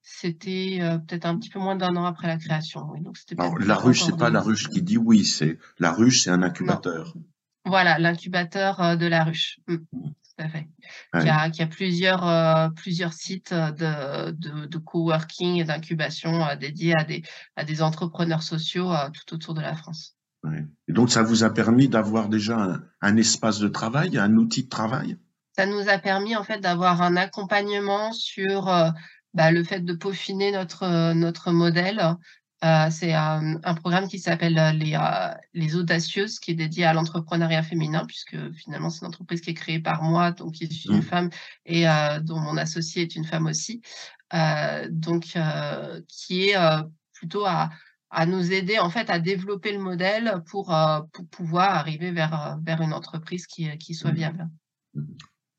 c'était 0.09 0.79
peut-être 1.07 1.25
un 1.25 1.37
petit 1.37 1.49
peu 1.49 1.59
moins 1.59 1.75
d'un 1.75 1.95
an 1.95 2.05
après 2.05 2.27
la 2.27 2.37
création. 2.37 2.87
Oui. 2.91 3.01
Donc, 3.01 3.17
la 3.59 3.75
ruche, 3.75 4.03
c'est 4.03 4.17
pas 4.17 4.29
la 4.29 4.41
ruche 4.41 4.69
qui 4.69 4.81
dit 4.81 4.97
oui, 4.97 5.23
c'est 5.23 5.59
la 5.77 5.91
ruche, 5.91 6.23
c'est 6.23 6.29
un 6.29 6.43
incubateur. 6.43 7.13
Voilà, 7.65 7.99
l'incubateur 7.99 8.97
de 8.97 9.05
la 9.05 9.23
ruche. 9.23 9.59
Mmh, 9.67 9.73
mmh. 9.73 10.01
Tout 10.01 10.45
à 10.45 10.49
fait. 10.49 10.67
Qui, 11.21 11.29
a, 11.29 11.49
qui, 11.49 11.61
a, 11.61 11.67
plusieurs, 11.67 12.73
plusieurs 12.73 13.13
sites 13.13 13.53
de, 13.53 14.31
de, 14.31 14.65
de 14.65 14.77
coworking 14.77 15.57
et 15.57 15.63
d'incubation 15.63 16.45
dédiés 16.59 16.95
à 16.97 17.03
des, 17.03 17.23
à 17.55 17.63
des 17.63 17.81
entrepreneurs 17.81 18.43
sociaux 18.43 18.91
tout 19.13 19.35
autour 19.35 19.53
de 19.53 19.61
la 19.61 19.75
France. 19.75 20.15
Et 20.87 20.93
donc, 20.93 21.11
ça 21.11 21.21
vous 21.21 21.43
a 21.43 21.53
permis 21.53 21.89
d'avoir 21.89 22.29
déjà 22.29 22.57
un, 22.57 22.81
un, 23.01 23.17
espace 23.17 23.59
de 23.59 23.67
travail, 23.67 24.17
un 24.17 24.35
outil 24.35 24.63
de 24.63 24.69
travail? 24.69 25.17
Ça 25.55 25.65
nous 25.65 25.89
a 25.89 25.97
permis 25.97 26.37
en 26.37 26.43
fait 26.45 26.59
d'avoir 26.59 27.01
un 27.01 27.17
accompagnement 27.17 28.13
sur 28.13 28.69
bah, 29.33 29.51
le 29.51 29.63
fait 29.63 29.81
de 29.81 29.93
peaufiner 29.93 30.51
notre, 30.51 30.83
euh, 30.83 31.13
notre 31.13 31.51
modèle. 31.51 32.15
Euh, 32.65 32.89
c'est 32.91 33.13
un, 33.13 33.57
programme 33.75 34.09
qui 34.09 34.19
s'appelle 34.19 34.57
euh, 34.57 34.71
les, 34.73 34.97
les 35.53 35.75
Audacieuses, 35.75 36.39
qui 36.39 36.51
est 36.51 36.55
dédié 36.55 36.83
à 36.83 36.93
l'entrepreneuriat 36.93 37.63
féminin, 37.63 38.05
puisque 38.05 38.35
finalement, 38.53 38.89
c'est 38.89 39.01
une 39.01 39.07
entreprise 39.07 39.39
qui 39.39 39.51
est 39.51 39.53
créée 39.53 39.79
par 39.79 40.03
moi, 40.03 40.31
donc 40.31 40.55
qui 40.55 40.65
est 40.65 40.85
une 40.85 40.97
mmh. 40.97 41.01
femme, 41.03 41.29
et 41.65 41.85
dont 42.21 42.39
mon 42.39 42.57
associé 42.57 43.03
est 43.03 43.15
une 43.15 43.23
femme 43.23 43.45
aussi. 43.45 43.81
donc, 44.89 45.37
qui 46.09 46.49
est 46.49 46.57
plutôt 47.13 47.45
à, 47.45 47.69
à 48.09 48.25
nous 48.25 48.51
aider 48.51 48.77
en 48.77 48.89
fait 48.89 49.09
à 49.09 49.19
développer 49.19 49.71
le 49.71 49.79
modèle 49.79 50.43
pour, 50.47 50.75
pour 51.13 51.27
pouvoir 51.29 51.75
arriver 51.75 52.11
vers, 52.11 52.59
vers 52.61 52.81
une 52.81 52.93
entreprise 52.93 53.47
qui, 53.47 53.69
qui 53.77 53.93
soit 53.93 54.11
mmh. 54.11 54.15
viable. 54.15 54.49
Mmh. 54.95 55.03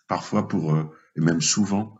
Parfois, 0.06 0.48
pour, 0.48 0.76
et 0.76 1.20
même 1.20 1.40
souvent, 1.40 1.99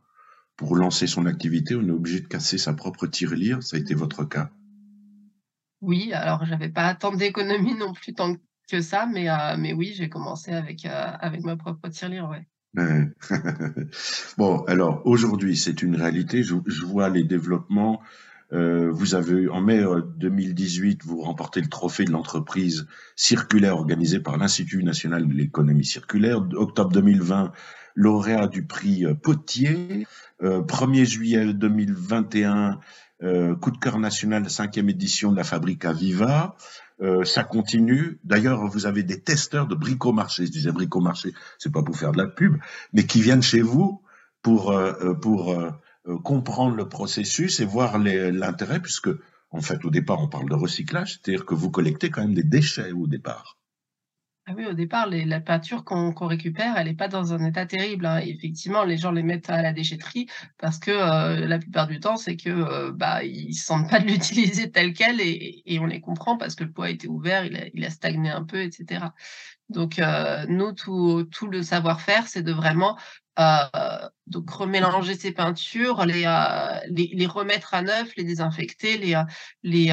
pour 0.61 0.77
lancer 0.77 1.07
son 1.07 1.25
activité, 1.25 1.75
on 1.75 1.89
est 1.89 1.91
obligé 1.91 2.21
de 2.21 2.27
casser 2.27 2.59
sa 2.59 2.75
propre 2.75 3.07
tirelire. 3.07 3.63
Ça 3.63 3.79
a 3.79 3.81
été 3.81 3.95
votre 3.95 4.25
cas? 4.25 4.51
Oui, 5.81 6.13
alors 6.13 6.45
j'avais 6.45 6.69
pas 6.69 6.95
tant 6.95 7.17
d'économies 7.17 7.79
non 7.79 7.95
plus 7.95 8.13
tant 8.13 8.37
que 8.71 8.83
ça, 8.83 9.09
mais, 9.11 9.31
euh, 9.31 9.57
mais 9.59 9.73
oui, 9.73 9.95
j'ai 9.97 10.11
commencé 10.11 10.53
avec, 10.53 10.85
euh, 10.85 11.13
avec 11.19 11.45
ma 11.45 11.57
propre 11.57 11.89
tirelire, 11.89 12.29
ouais. 12.29 12.47
bon, 14.37 14.63
alors 14.65 15.01
aujourd'hui, 15.07 15.57
c'est 15.57 15.81
une 15.81 15.97
réalité. 15.97 16.43
Je, 16.43 16.55
vois 16.85 17.09
les 17.09 17.25
développements. 17.25 18.03
Euh, 18.53 18.91
vous 18.91 19.15
avez, 19.15 19.49
en 19.49 19.63
mai 19.63 19.83
2018, 20.19 21.07
vous 21.07 21.23
remportez 21.23 21.63
le 21.63 21.69
trophée 21.69 22.05
de 22.05 22.13
l'entreprise 22.13 22.87
circulaire 23.17 23.77
organisée 23.77 24.21
par 24.21 24.37
l'Institut 24.37 24.85
national 24.85 25.27
de 25.27 25.33
l'économie 25.33 25.87
circulaire. 25.87 26.47
Octobre 26.53 26.93
2020, 26.93 27.51
lauréat 27.95 28.47
du 28.47 28.65
prix 28.65 29.05
Potier. 29.23 30.07
1er 30.43 31.01
euh, 31.01 31.05
juillet 31.05 31.53
2021, 31.53 32.81
euh, 33.23 33.55
coup 33.57 33.71
de 33.71 33.79
cœur 33.79 33.99
national, 33.99 34.49
cinquième 34.49 34.89
édition 34.89 35.33
de 35.33 35.37
la 35.37 35.45
Fabrique 35.45 35.85
à 35.85 35.93
Viva. 35.93 36.57
Euh, 37.03 37.25
ça 37.25 37.45
continue. 37.45 38.19
D'ailleurs, 38.25 38.67
vous 38.67 38.87
avez 38.87 39.03
des 39.03 39.21
testeurs 39.21 39.67
de 39.67 39.75
bricomarché. 39.75 40.47
Je 40.47 40.51
disais 40.51 40.73
bricomarché, 40.73 41.33
c'est 41.59 41.73
pas 41.73 41.83
pour 41.83 41.97
faire 41.97 42.13
de 42.13 42.19
la 42.19 42.27
pub, 42.27 42.57
mais 42.93 43.05
qui 43.05 43.23
viennent 43.23 43.43
chez 43.43 43.63
vous 43.63 44.03
pour 44.43 44.75
pour 45.21 45.55
comprendre 46.25 46.75
le 46.75 46.89
processus 46.89 47.61
et 47.61 47.67
voir 47.67 47.99
l'intérêt, 47.99 48.81
puisque 48.81 49.11
en 49.51 49.61
fait, 49.61 49.85
au 49.85 49.91
départ, 49.91 50.23
on 50.23 50.29
parle 50.29 50.49
de 50.49 50.55
recyclage, 50.55 51.21
c'est-à-dire 51.23 51.45
que 51.45 51.55
vous 51.55 51.71
collectez 51.71 52.09
quand 52.09 52.23
même 52.23 52.35
des 52.35 52.43
déchets 52.43 52.93
au 52.93 53.07
départ. 53.07 53.60
Ah 54.51 54.55
oui, 54.57 54.67
au 54.67 54.73
départ, 54.73 55.07
la 55.09 55.41
peinture 55.41 55.85
qu'on 55.85 56.27
récupère, 56.27 56.77
elle 56.77 56.89
n'est 56.89 56.95
pas 56.95 57.07
dans 57.07 57.33
un 57.33 57.45
état 57.45 57.67
terrible. 57.67 58.05
Hein. 58.05 58.19
Effectivement, 58.19 58.83
les 58.83 58.97
gens 58.97 59.13
les 59.13 59.23
mettent 59.23 59.49
à 59.49 59.63
la 59.63 59.73
déchetterie 59.73 60.27
parce 60.59 60.81
que 60.81 60.91
euh, 60.91 61.47
la 61.47 61.61
plupart 61.61 61.87
du 61.87 62.01
temps, 62.01 62.17
c'est 62.17 62.37
que 62.37 62.51
euh, 62.51 62.91
bah, 62.93 63.23
ils 63.23 63.55
sentent 63.55 63.89
pas 63.89 64.01
de 64.01 64.07
l'utiliser 64.09 64.69
tel 64.73 64.93
quel 64.93 65.21
et, 65.21 65.63
on 65.81 65.87
les 65.87 66.01
comprend 66.01 66.37
parce 66.37 66.57
que 66.57 66.65
le 66.65 66.73
poids 66.73 66.87
a 66.87 66.91
été 66.91 67.07
ouvert, 67.07 67.45
il 67.45 67.85
a, 67.85 67.91
stagné 67.91 68.31
un 68.31 68.43
peu, 68.43 68.61
etc. 68.61 69.05
Donc, 69.69 70.01
euh, 70.01 70.45
nous, 70.49 70.73
tout, 70.73 71.29
le 71.49 71.63
savoir-faire, 71.63 72.27
c'est 72.27 72.43
de 72.43 72.53
vraiment 72.53 72.99
donc 74.27 74.51
remélanger 74.51 75.15
ces 75.15 75.33
peintures, 75.33 76.05
les, 76.07 76.25
les, 76.89 77.27
remettre 77.27 77.75
à 77.75 77.83
neuf, 77.83 78.15
les 78.17 78.25
désinfecter, 78.25 78.99
les, 78.99 79.21
les 79.63 79.93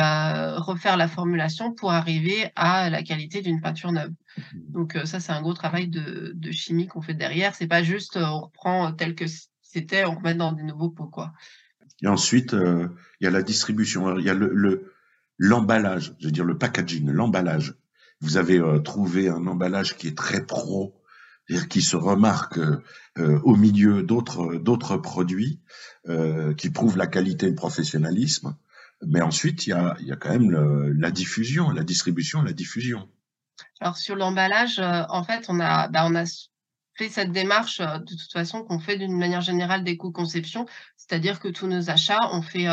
refaire 0.58 0.98
la 0.98 1.08
formulation 1.08 1.74
pour 1.74 1.92
arriver 1.92 2.51
à 2.56 2.89
la 2.89 3.04
qualité 3.04 3.42
d'une 3.42 3.62
peinture 3.62 3.92
neuve. 3.92 4.12
Mmh. 4.12 4.42
Donc 4.70 4.98
ça, 5.06 5.20
c'est 5.20 5.32
un 5.32 5.42
gros 5.42 5.54
travail 5.54 5.88
de, 5.88 6.34
de 6.36 6.51
chimie 6.51 6.88
qu'on 6.88 7.01
fait 7.01 7.13
derrière. 7.13 7.56
C'est 7.56 7.68
pas 7.68 7.84
juste 7.84 8.18
on 8.18 8.42
reprend 8.42 8.92
tel 8.94 9.16
que 9.16 9.25
c'était, 9.62 10.06
on 10.06 10.16
remet 10.16 10.36
dans 10.36 10.51
des 10.51 10.63
nouveaux 10.63 10.89
pots, 10.89 11.08
quoi. 11.08 11.34
Et 12.04 12.08
ensuite, 12.08 12.54
il 12.54 13.24
y 13.24 13.27
a 13.27 13.32
la 13.32 13.42
distribution. 13.42 14.18
Il 14.18 14.25
y 14.25 14.30
a 14.30 14.34
le 14.34 14.94
l'emballage, 15.38 16.16
je 16.20 16.25
veux 16.25 16.32
dire 16.32 16.46
le 16.46 16.58
packaging, 16.58 17.10
l'emballage. 17.10 17.75
Vous 18.22 18.38
avez 18.38 18.60
trouvé 18.84 19.30
un 19.30 19.46
emballage 19.46 19.96
qui 19.96 20.08
est 20.08 20.18
très 20.18 20.46
pro, 20.46 20.97
qui 21.70 21.82
se 21.82 21.96
remarque 21.96 22.60
euh, 22.60 23.39
au 23.44 23.56
milieu 23.56 24.04
d'autres 24.04 24.56
d'autres 24.56 24.98
produits, 24.98 25.60
euh, 26.08 26.54
qui 26.54 26.70
prouvent 26.70 26.98
la 26.98 27.08
qualité 27.08 27.48
et 27.48 27.50
le 27.50 27.56
professionnalisme. 27.56 28.56
Mais 29.06 29.22
ensuite, 29.22 29.68
il 29.68 29.72
y 29.72 29.74
a, 29.74 29.96
il 30.00 30.08
y 30.08 30.12
a 30.12 30.16
quand 30.16 30.32
même 30.32 30.51
la 30.98 31.12
diffusion, 31.12 31.70
la 31.70 31.84
distribution, 31.84 32.42
la 32.42 32.54
diffusion. 32.54 33.08
Alors 33.80 33.98
sur 33.98 34.16
l'emballage, 34.16 34.80
euh, 34.80 35.04
en 35.10 35.24
fait, 35.24 35.46
on 35.50 35.60
a, 35.60 35.88
bah, 35.88 36.06
on 36.06 36.16
a 36.16 36.25
fait 36.98 37.10
cette 37.10 37.32
démarche 37.32 37.80
de 37.80 38.16
toute 38.16 38.32
façon 38.32 38.63
qu'on 38.63 38.80
fait 38.80 38.98
d'une 38.98 39.18
manière 39.18 39.42
générale 39.42 39.84
d'éco-conception, 39.84 40.66
c'est-à-dire 40.96 41.39
que 41.39 41.48
tous 41.48 41.68
nos 41.68 41.89
achats, 41.89 42.30
on 42.32 42.42
fait, 42.42 42.68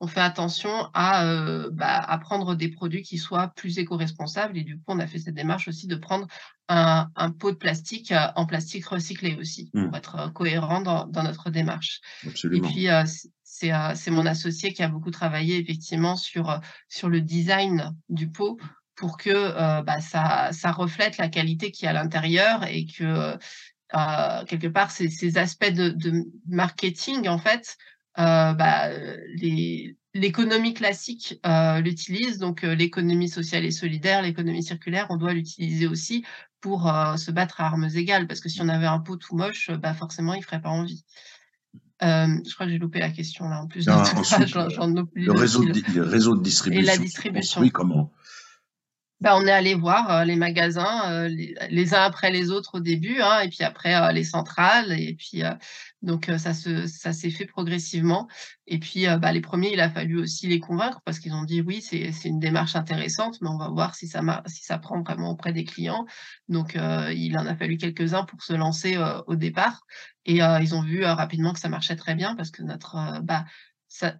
on 0.00 0.06
fait 0.06 0.20
attention 0.20 0.88
à, 0.94 1.68
bah, 1.72 1.98
à 1.98 2.18
prendre 2.18 2.54
des 2.54 2.68
produits 2.68 3.02
qui 3.02 3.18
soient 3.18 3.48
plus 3.56 3.78
éco-responsables. 3.78 4.56
Et 4.56 4.62
du 4.62 4.76
coup, 4.76 4.84
on 4.88 5.00
a 5.00 5.06
fait 5.06 5.18
cette 5.18 5.34
démarche 5.34 5.66
aussi 5.68 5.86
de 5.86 5.96
prendre 5.96 6.26
un, 6.68 7.08
un 7.16 7.30
pot 7.30 7.50
de 7.50 7.56
plastique 7.56 8.14
en 8.36 8.46
plastique 8.46 8.86
recyclé 8.86 9.34
aussi, 9.34 9.70
pour 9.72 9.90
mmh. 9.90 9.94
être 9.96 10.32
cohérent 10.32 10.80
dans, 10.80 11.06
dans, 11.06 11.24
notre 11.24 11.50
démarche. 11.50 12.00
Absolument. 12.26 12.68
Et 12.68 12.72
puis, 12.72 12.88
c'est 13.42 14.10
mon 14.10 14.26
associé 14.26 14.72
qui 14.72 14.82
a 14.82 14.88
beaucoup 14.88 15.10
travaillé 15.10 15.58
effectivement 15.58 16.16
sur, 16.16 16.60
sur 16.88 17.08
le 17.08 17.20
design 17.20 17.94
du 18.08 18.30
pot 18.30 18.58
pour 18.96 19.16
que 19.16 19.82
bah, 19.82 20.00
ça, 20.00 20.50
ça 20.52 20.72
reflète 20.72 21.18
la 21.18 21.28
qualité 21.28 21.70
qui 21.70 21.84
est 21.84 21.88
à 21.88 21.92
l'intérieur 21.92 22.64
et 22.64 22.86
que 22.86 23.36
quelque 24.46 24.68
part 24.68 24.90
ces, 24.90 25.08
ces 25.10 25.38
aspects 25.38 25.72
de, 25.72 25.90
de, 25.90 26.24
marketing 26.46 27.28
en 27.28 27.38
fait 27.38 27.76
bah, 28.16 28.90
l'économie 30.14 30.74
classique 30.74 31.40
euh, 31.44 31.80
l'utilise, 31.80 32.38
donc 32.38 32.62
l'économie 32.62 33.28
sociale 33.28 33.64
et 33.64 33.70
solidaire, 33.70 34.22
l'économie 34.22 34.62
circulaire, 34.62 35.06
on 35.10 35.16
doit 35.16 35.34
l'utiliser 35.34 35.86
aussi 35.86 36.24
pour 36.60 36.90
se 37.16 37.30
battre 37.30 37.60
à 37.60 37.66
armes 37.66 37.88
égales, 37.94 38.26
parce 38.26 38.40
que 38.40 38.48
si 38.48 38.62
on 38.62 38.68
avait 38.68 38.86
un 38.86 38.98
pot 38.98 39.16
tout 39.16 39.36
moche, 39.36 39.70
bah 39.70 39.92
forcément, 39.92 40.32
il 40.32 40.42
ferait 40.42 40.62
pas 40.62 40.70
envie. 40.70 41.04
je 42.00 42.54
crois 42.54 42.64
que 42.66 42.72
j'ai 42.72 42.78
loupé 42.78 43.00
la 43.00 43.10
question 43.10 43.48
là. 43.48 43.60
En 43.60 43.66
plus, 43.66 43.86
non, 43.86 43.94
ensuite, 44.16 44.54
le, 44.54 45.32
réseau 45.32 45.64
de, 45.64 45.94
le 45.94 46.02
réseau 46.02 46.36
de 46.36 46.42
distribution. 46.42 46.82
Et 46.82 46.86
la 46.86 46.96
distribution. 46.96 47.68
comment? 47.68 48.12
Bah, 49.24 49.34
on 49.36 49.46
est 49.46 49.50
allé 49.50 49.74
voir 49.74 50.10
euh, 50.10 50.24
les 50.24 50.36
magasins 50.36 51.10
euh, 51.10 51.28
les, 51.28 51.94
uns 51.94 52.02
après 52.02 52.30
les 52.30 52.50
autres 52.50 52.74
au 52.74 52.80
début, 52.80 53.22
hein, 53.22 53.40
et 53.40 53.48
puis 53.48 53.64
après 53.64 53.94
euh, 53.94 54.12
les 54.12 54.22
centrales, 54.22 54.92
et 54.92 55.14
puis 55.14 55.42
donc 56.02 56.30
ça 56.36 56.52
se 56.52 56.86
ça 56.86 57.14
s'est 57.14 57.30
fait 57.30 57.46
progressivement. 57.46 58.28
Et 58.66 58.78
puis 58.78 59.06
bah, 59.18 59.32
les 59.32 59.40
premiers, 59.40 59.72
il 59.72 59.80
a 59.80 59.88
fallu 59.88 60.18
aussi 60.18 60.46
les 60.46 60.60
convaincre 60.60 61.00
parce 61.06 61.18
qu'ils 61.18 61.32
ont 61.32 61.44
dit 61.44 61.62
oui, 61.62 61.80
c'est 61.80 62.12
c'est 62.12 62.28
une 62.28 62.38
démarche 62.38 62.76
intéressante, 62.76 63.38
mais 63.40 63.48
on 63.48 63.56
va 63.56 63.70
voir 63.70 63.94
si 63.94 64.08
ça 64.08 64.20
si 64.46 64.62
ça 64.62 64.76
prend 64.78 65.00
vraiment 65.00 65.30
auprès 65.30 65.54
des 65.54 65.64
clients. 65.64 66.04
Donc 66.48 66.74
il 66.74 67.38
en 67.38 67.46
a 67.46 67.56
fallu 67.56 67.78
quelques-uns 67.78 68.24
pour 68.24 68.42
se 68.42 68.52
lancer 68.52 68.98
au 69.26 69.36
départ, 69.36 69.80
et 70.26 70.40
ils 70.60 70.74
ont 70.74 70.82
vu 70.82 71.02
rapidement 71.02 71.54
que 71.54 71.60
ça 71.60 71.70
marchait 71.70 71.96
très 71.96 72.14
bien 72.14 72.36
parce 72.36 72.50
que 72.50 72.62
notre 72.62 73.22
bah 73.22 73.46
ça 73.88 74.16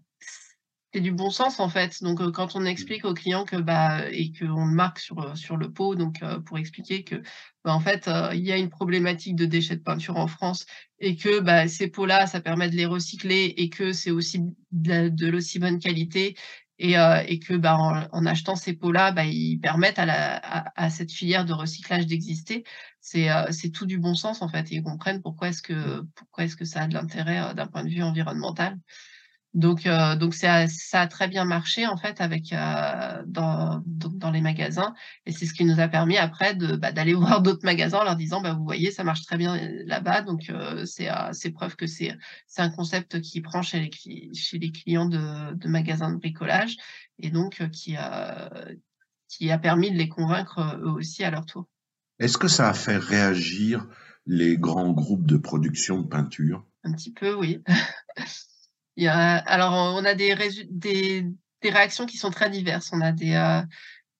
c'est 0.95 1.01
du 1.01 1.11
bon 1.11 1.31
sens 1.31 1.59
en 1.59 1.69
fait. 1.69 2.03
Donc 2.05 2.25
quand 2.31 2.55
on 2.55 2.61
mmh. 2.61 2.67
explique 2.69 3.05
aux 3.05 3.15
clients 3.15 3.45
que 3.45 3.57
bah 3.57 4.09
et 4.13 4.33
qu'on 4.33 4.65
le 4.67 4.73
marque 4.73 5.01
sur 5.01 5.37
sur 5.37 5.57
le 5.57 5.73
pot, 5.73 5.97
donc 5.97 6.23
pour 6.47 6.57
expliquer 6.57 7.03
que 7.03 7.17
bah, 7.65 7.75
en 7.75 7.81
fait 7.81 8.09
il 8.33 8.45
y 8.45 8.53
a 8.53 8.57
une 8.57 8.71
problématique 8.71 9.35
de 9.35 9.45
déchets 9.45 9.75
de 9.75 9.83
peinture 9.83 10.17
en 10.17 10.29
France 10.29 10.67
et 11.01 11.17
que 11.17 11.41
bah, 11.41 11.67
ces 11.67 11.89
pots-là 11.89 12.29
ça 12.29 12.41
permet 12.41 12.71
de 12.71 12.77
les 12.77 12.87
recycler 12.87 13.55
et 13.57 13.71
que 13.71 13.93
c'est 13.93 14.13
aussi 14.13 14.43
de, 14.71 15.27
l'aussi 15.27 15.59
bonne 15.59 15.81
qualité 15.81 16.37
et, 16.79 16.95
et 17.27 17.39
que 17.41 17.55
bah, 17.55 17.77
en, 18.13 18.27
achetant 18.27 18.57
ces 18.57 18.75
pots-là, 18.75 19.13
bah, 19.13 19.25
ils 19.25 19.59
permettent 19.59 19.99
à, 19.99 20.07
la, 20.07 20.37
à, 20.77 20.91
cette 20.91 21.13
filière 21.13 21.45
de 21.45 21.53
recyclage 21.53 22.07
d'exister. 22.07 22.65
C'est 23.01 23.29
c'est 23.51 23.71
tout 23.71 23.87
du 23.87 23.99
bon 23.99 24.15
sens 24.15 24.43
en 24.43 24.49
fait 24.49 24.71
et 24.71 24.77
ils 24.77 24.83
comprennent 24.83 25.23
pourquoi 25.23 25.49
est-ce 25.49 25.63
que 25.63 26.03
pourquoi 26.15 26.45
est-ce 26.45 26.57
que 26.57 26.65
ça 26.65 26.83
a 26.83 26.87
de 26.87 26.95
l'intérêt 26.95 27.53
d'un 27.55 27.67
point 27.67 27.85
de 27.85 27.91
vue 27.91 28.03
environnemental. 28.03 28.79
Donc, 29.55 29.87
euh, 29.87 30.17
donc 30.17 30.35
ça, 30.35 30.67
ça, 30.67 31.03
a 31.03 31.07
très 31.07 31.29
bien 31.29 31.45
marché 31.45 31.87
en 31.87 31.97
fait 31.97 32.21
avec 32.21 32.53
euh, 32.53 33.23
dans, 33.25 33.81
dans, 33.87 34.33
les 34.33 34.41
magasins 34.41 34.95
et 35.27 35.33
c'est 35.33 35.47
ce 35.47 35.55
qui 35.55 35.65
nous 35.65 35.79
a 35.79 35.87
permis 35.87 36.17
après 36.17 36.57
de 36.57 36.75
bah, 36.75 36.91
d'aller 36.91 37.15
voir 37.15 37.41
d'autres 37.41 37.65
magasins 37.65 37.99
en 37.99 38.05
leur 38.05 38.17
disant 38.17 38.41
bah 38.41 38.53
vous 38.55 38.65
voyez 38.65 38.91
ça 38.91 39.05
marche 39.05 39.23
très 39.23 39.37
bien 39.37 39.57
là-bas 39.87 40.23
donc 40.23 40.51
euh, 40.51 40.85
c'est 40.87 41.09
c'est 41.31 41.51
preuve 41.51 41.77
que 41.77 41.87
c'est 41.87 42.17
c'est 42.49 42.63
un 42.63 42.71
concept 42.71 43.21
qui 43.21 43.41
prend 43.41 43.63
chez 43.63 43.79
les 43.79 44.35
chez 44.35 44.59
les 44.59 44.73
clients 44.73 45.07
de, 45.07 45.55
de 45.55 45.69
magasins 45.69 46.11
de 46.11 46.17
bricolage 46.17 46.77
et 47.21 47.31
donc 47.31 47.63
qui 47.71 47.95
a 47.95 48.51
qui 49.29 49.53
a 49.53 49.59
permis 49.59 49.93
de 49.93 49.97
les 49.97 50.09
convaincre 50.09 50.79
eux 50.83 50.91
aussi 50.91 51.23
à 51.23 51.31
leur 51.31 51.47
tour. 51.47 51.67
Est-ce 52.19 52.39
que 52.39 52.49
ça 52.49 52.69
a 52.69 52.75
fait 52.75 52.97
réagir 52.97 53.87
les 54.27 54.57
grands 54.57 54.91
groupes 54.91 55.27
de 55.27 55.37
production 55.37 56.01
de 56.01 56.09
peinture? 56.09 56.67
Un 56.83 56.93
petit 56.93 57.13
peu 57.13 57.35
oui. 57.35 57.63
Il 58.97 59.05
y 59.05 59.09
a, 59.09 59.37
alors, 59.37 59.73
on 59.97 60.05
a 60.05 60.15
des, 60.15 60.37
des, 60.71 61.27
des, 61.63 61.71
réactions 61.71 62.07
qui 62.07 62.17
sont 62.17 62.31
très 62.31 62.51
diverses. 62.51 62.91
On 62.93 63.01
a 63.01 63.13
des, 63.13 63.35
euh, 63.35 63.63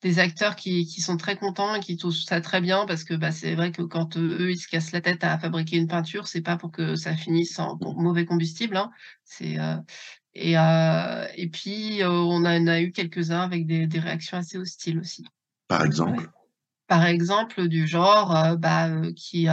des 0.03 0.19
acteurs 0.19 0.57
qui, 0.57 0.87
qui, 0.87 1.01
sont 1.01 1.17
très 1.17 1.37
contents 1.37 1.75
et 1.75 1.81
qui 1.81 1.97
trouvent 1.97 2.15
ça 2.15 2.41
très 2.41 2.61
bien 2.61 2.85
parce 2.87 3.05
que 3.05 3.15
bah, 3.15 3.31
c'est 3.31 3.55
vrai 3.55 3.71
que 3.71 3.83
quand 3.83 4.17
eux, 4.17 4.51
ils 4.51 4.59
se 4.59 4.69
cassent 4.69 4.93
la 4.93 5.01
tête 5.01 5.23
à 5.23 5.39
fabriquer 5.39 5.77
une 5.77 5.87
peinture, 5.87 6.27
c'est 6.27 6.41
pas 6.41 6.57
pour 6.57 6.73
que 6.73 6.97
ça 6.97 7.15
finisse 7.15 7.59
en 7.59 7.79
mauvais 7.81 8.25
combustible. 8.25 8.77
Hein. 8.77 8.91
C'est, 9.25 9.59
euh, 9.59 9.77
et, 10.35 10.59
euh, 10.59 11.27
et 11.37 11.49
puis, 11.49 12.01
on, 12.05 12.45
a, 12.45 12.51
a 12.51 12.81
eu 12.81 12.91
quelques-uns 12.91 13.43
avec 13.43 13.67
des, 13.67 13.87
des, 13.87 14.01
réactions 14.01 14.39
assez 14.39 14.59
hostiles 14.59 14.99
aussi. 14.99 15.25
Par 15.69 15.85
exemple? 15.85 16.29
Par 16.89 17.07
exemple, 17.07 17.69
du 17.69 17.87
genre 17.87 18.57
bah, 18.59 18.91
qui 19.17 19.49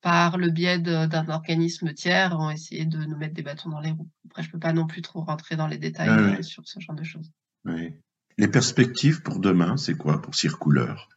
par 0.00 0.38
le 0.38 0.50
biais 0.50 0.78
d'un 0.78 1.28
organisme 1.28 1.92
tiers, 1.92 2.38
ont 2.38 2.50
essayé 2.50 2.84
de 2.84 2.98
nous 2.98 3.16
mettre 3.16 3.34
des 3.34 3.42
bâtons 3.42 3.70
dans 3.70 3.80
les 3.80 3.90
roues. 3.90 4.08
Après, 4.26 4.42
je 4.42 4.48
ne 4.48 4.52
peux 4.52 4.58
pas 4.58 4.72
non 4.72 4.86
plus 4.86 5.02
trop 5.02 5.22
rentrer 5.22 5.56
dans 5.56 5.66
les 5.66 5.78
détails 5.78 6.08
ah 6.10 6.18
euh, 6.18 6.42
sur 6.42 6.66
ce 6.66 6.78
genre 6.80 6.96
de 6.96 7.04
choses. 7.04 7.32
Oui. 7.64 7.94
Les 8.36 8.48
perspectives 8.48 9.22
pour 9.22 9.40
demain, 9.40 9.76
c'est 9.76 9.96
quoi 9.96 10.22
pour 10.22 10.34
Circouleur? 10.34 11.08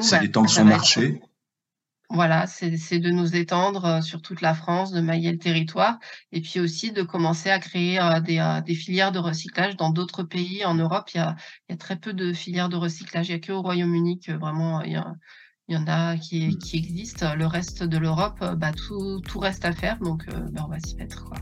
C'est 0.00 0.16
bah, 0.16 0.22
d'étendre 0.22 0.50
son 0.50 0.64
marché? 0.64 1.20
Voilà, 2.10 2.46
c'est 2.46 2.98
de 2.98 3.10
nous 3.10 3.36
étendre 3.36 3.84
euh, 3.84 4.00
sur 4.00 4.20
toute 4.20 4.40
la 4.40 4.54
France, 4.54 4.90
de 4.92 5.00
mailler 5.00 5.32
le 5.32 5.38
territoire, 5.38 5.98
et 6.32 6.40
puis 6.40 6.60
aussi 6.60 6.92
de 6.92 7.02
commencer 7.02 7.50
à 7.50 7.58
créer 7.58 8.00
euh, 8.00 8.20
des, 8.20 8.60
des, 8.66 8.74
filières 8.74 9.12
de 9.12 9.18
recyclage 9.18 9.76
dans 9.76 9.90
d'autres 9.90 10.22
pays. 10.22 10.64
En 10.64 10.74
Europe, 10.74 11.10
il 11.14 11.18
y, 11.18 11.20
a, 11.20 11.36
il 11.68 11.72
y 11.72 11.74
a, 11.74 11.78
très 11.78 11.96
peu 11.96 12.12
de 12.12 12.32
filières 12.32 12.68
de 12.68 12.76
recyclage. 12.76 13.28
Il 13.28 13.36
n'y 13.36 13.40
a 13.42 13.46
qu'au 13.46 13.62
Royaume-Uni 13.62 14.20
que 14.20 14.32
vraiment 14.32 14.82
il 14.82 14.92
y 14.92 14.96
a 14.96 15.14
il 15.68 15.74
y 15.74 15.78
en 15.78 15.86
a 15.86 16.16
qui, 16.16 16.48
mmh. 16.48 16.58
qui 16.58 16.76
existent. 16.76 17.34
Le 17.34 17.46
reste 17.46 17.82
de 17.82 17.98
l'Europe, 17.98 18.38
euh, 18.42 18.54
bah, 18.54 18.72
tout, 18.72 19.20
tout, 19.20 19.38
reste 19.38 19.64
à 19.64 19.72
faire, 19.72 19.98
donc 20.00 20.24
euh, 20.28 20.40
bah, 20.52 20.62
on 20.66 20.70
va 20.70 20.78
s'y 20.84 20.96
mettre. 20.96 21.24
Quoi. 21.24 21.38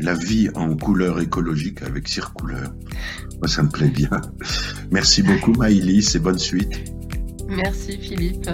La 0.00 0.14
vie 0.14 0.48
en 0.54 0.76
couleur 0.76 1.20
écologique 1.20 1.82
avec 1.82 2.08
Circouleur. 2.08 2.72
Moi, 3.38 3.48
ça 3.48 3.62
me 3.62 3.68
plaît 3.68 3.90
bien. 3.90 4.20
Merci 4.90 5.22
beaucoup, 5.22 5.52
Maïlis, 5.58 6.12
et 6.14 6.18
bonne 6.18 6.38
suite. 6.38 6.92
Merci, 7.48 7.98
Philippe. 7.98 8.48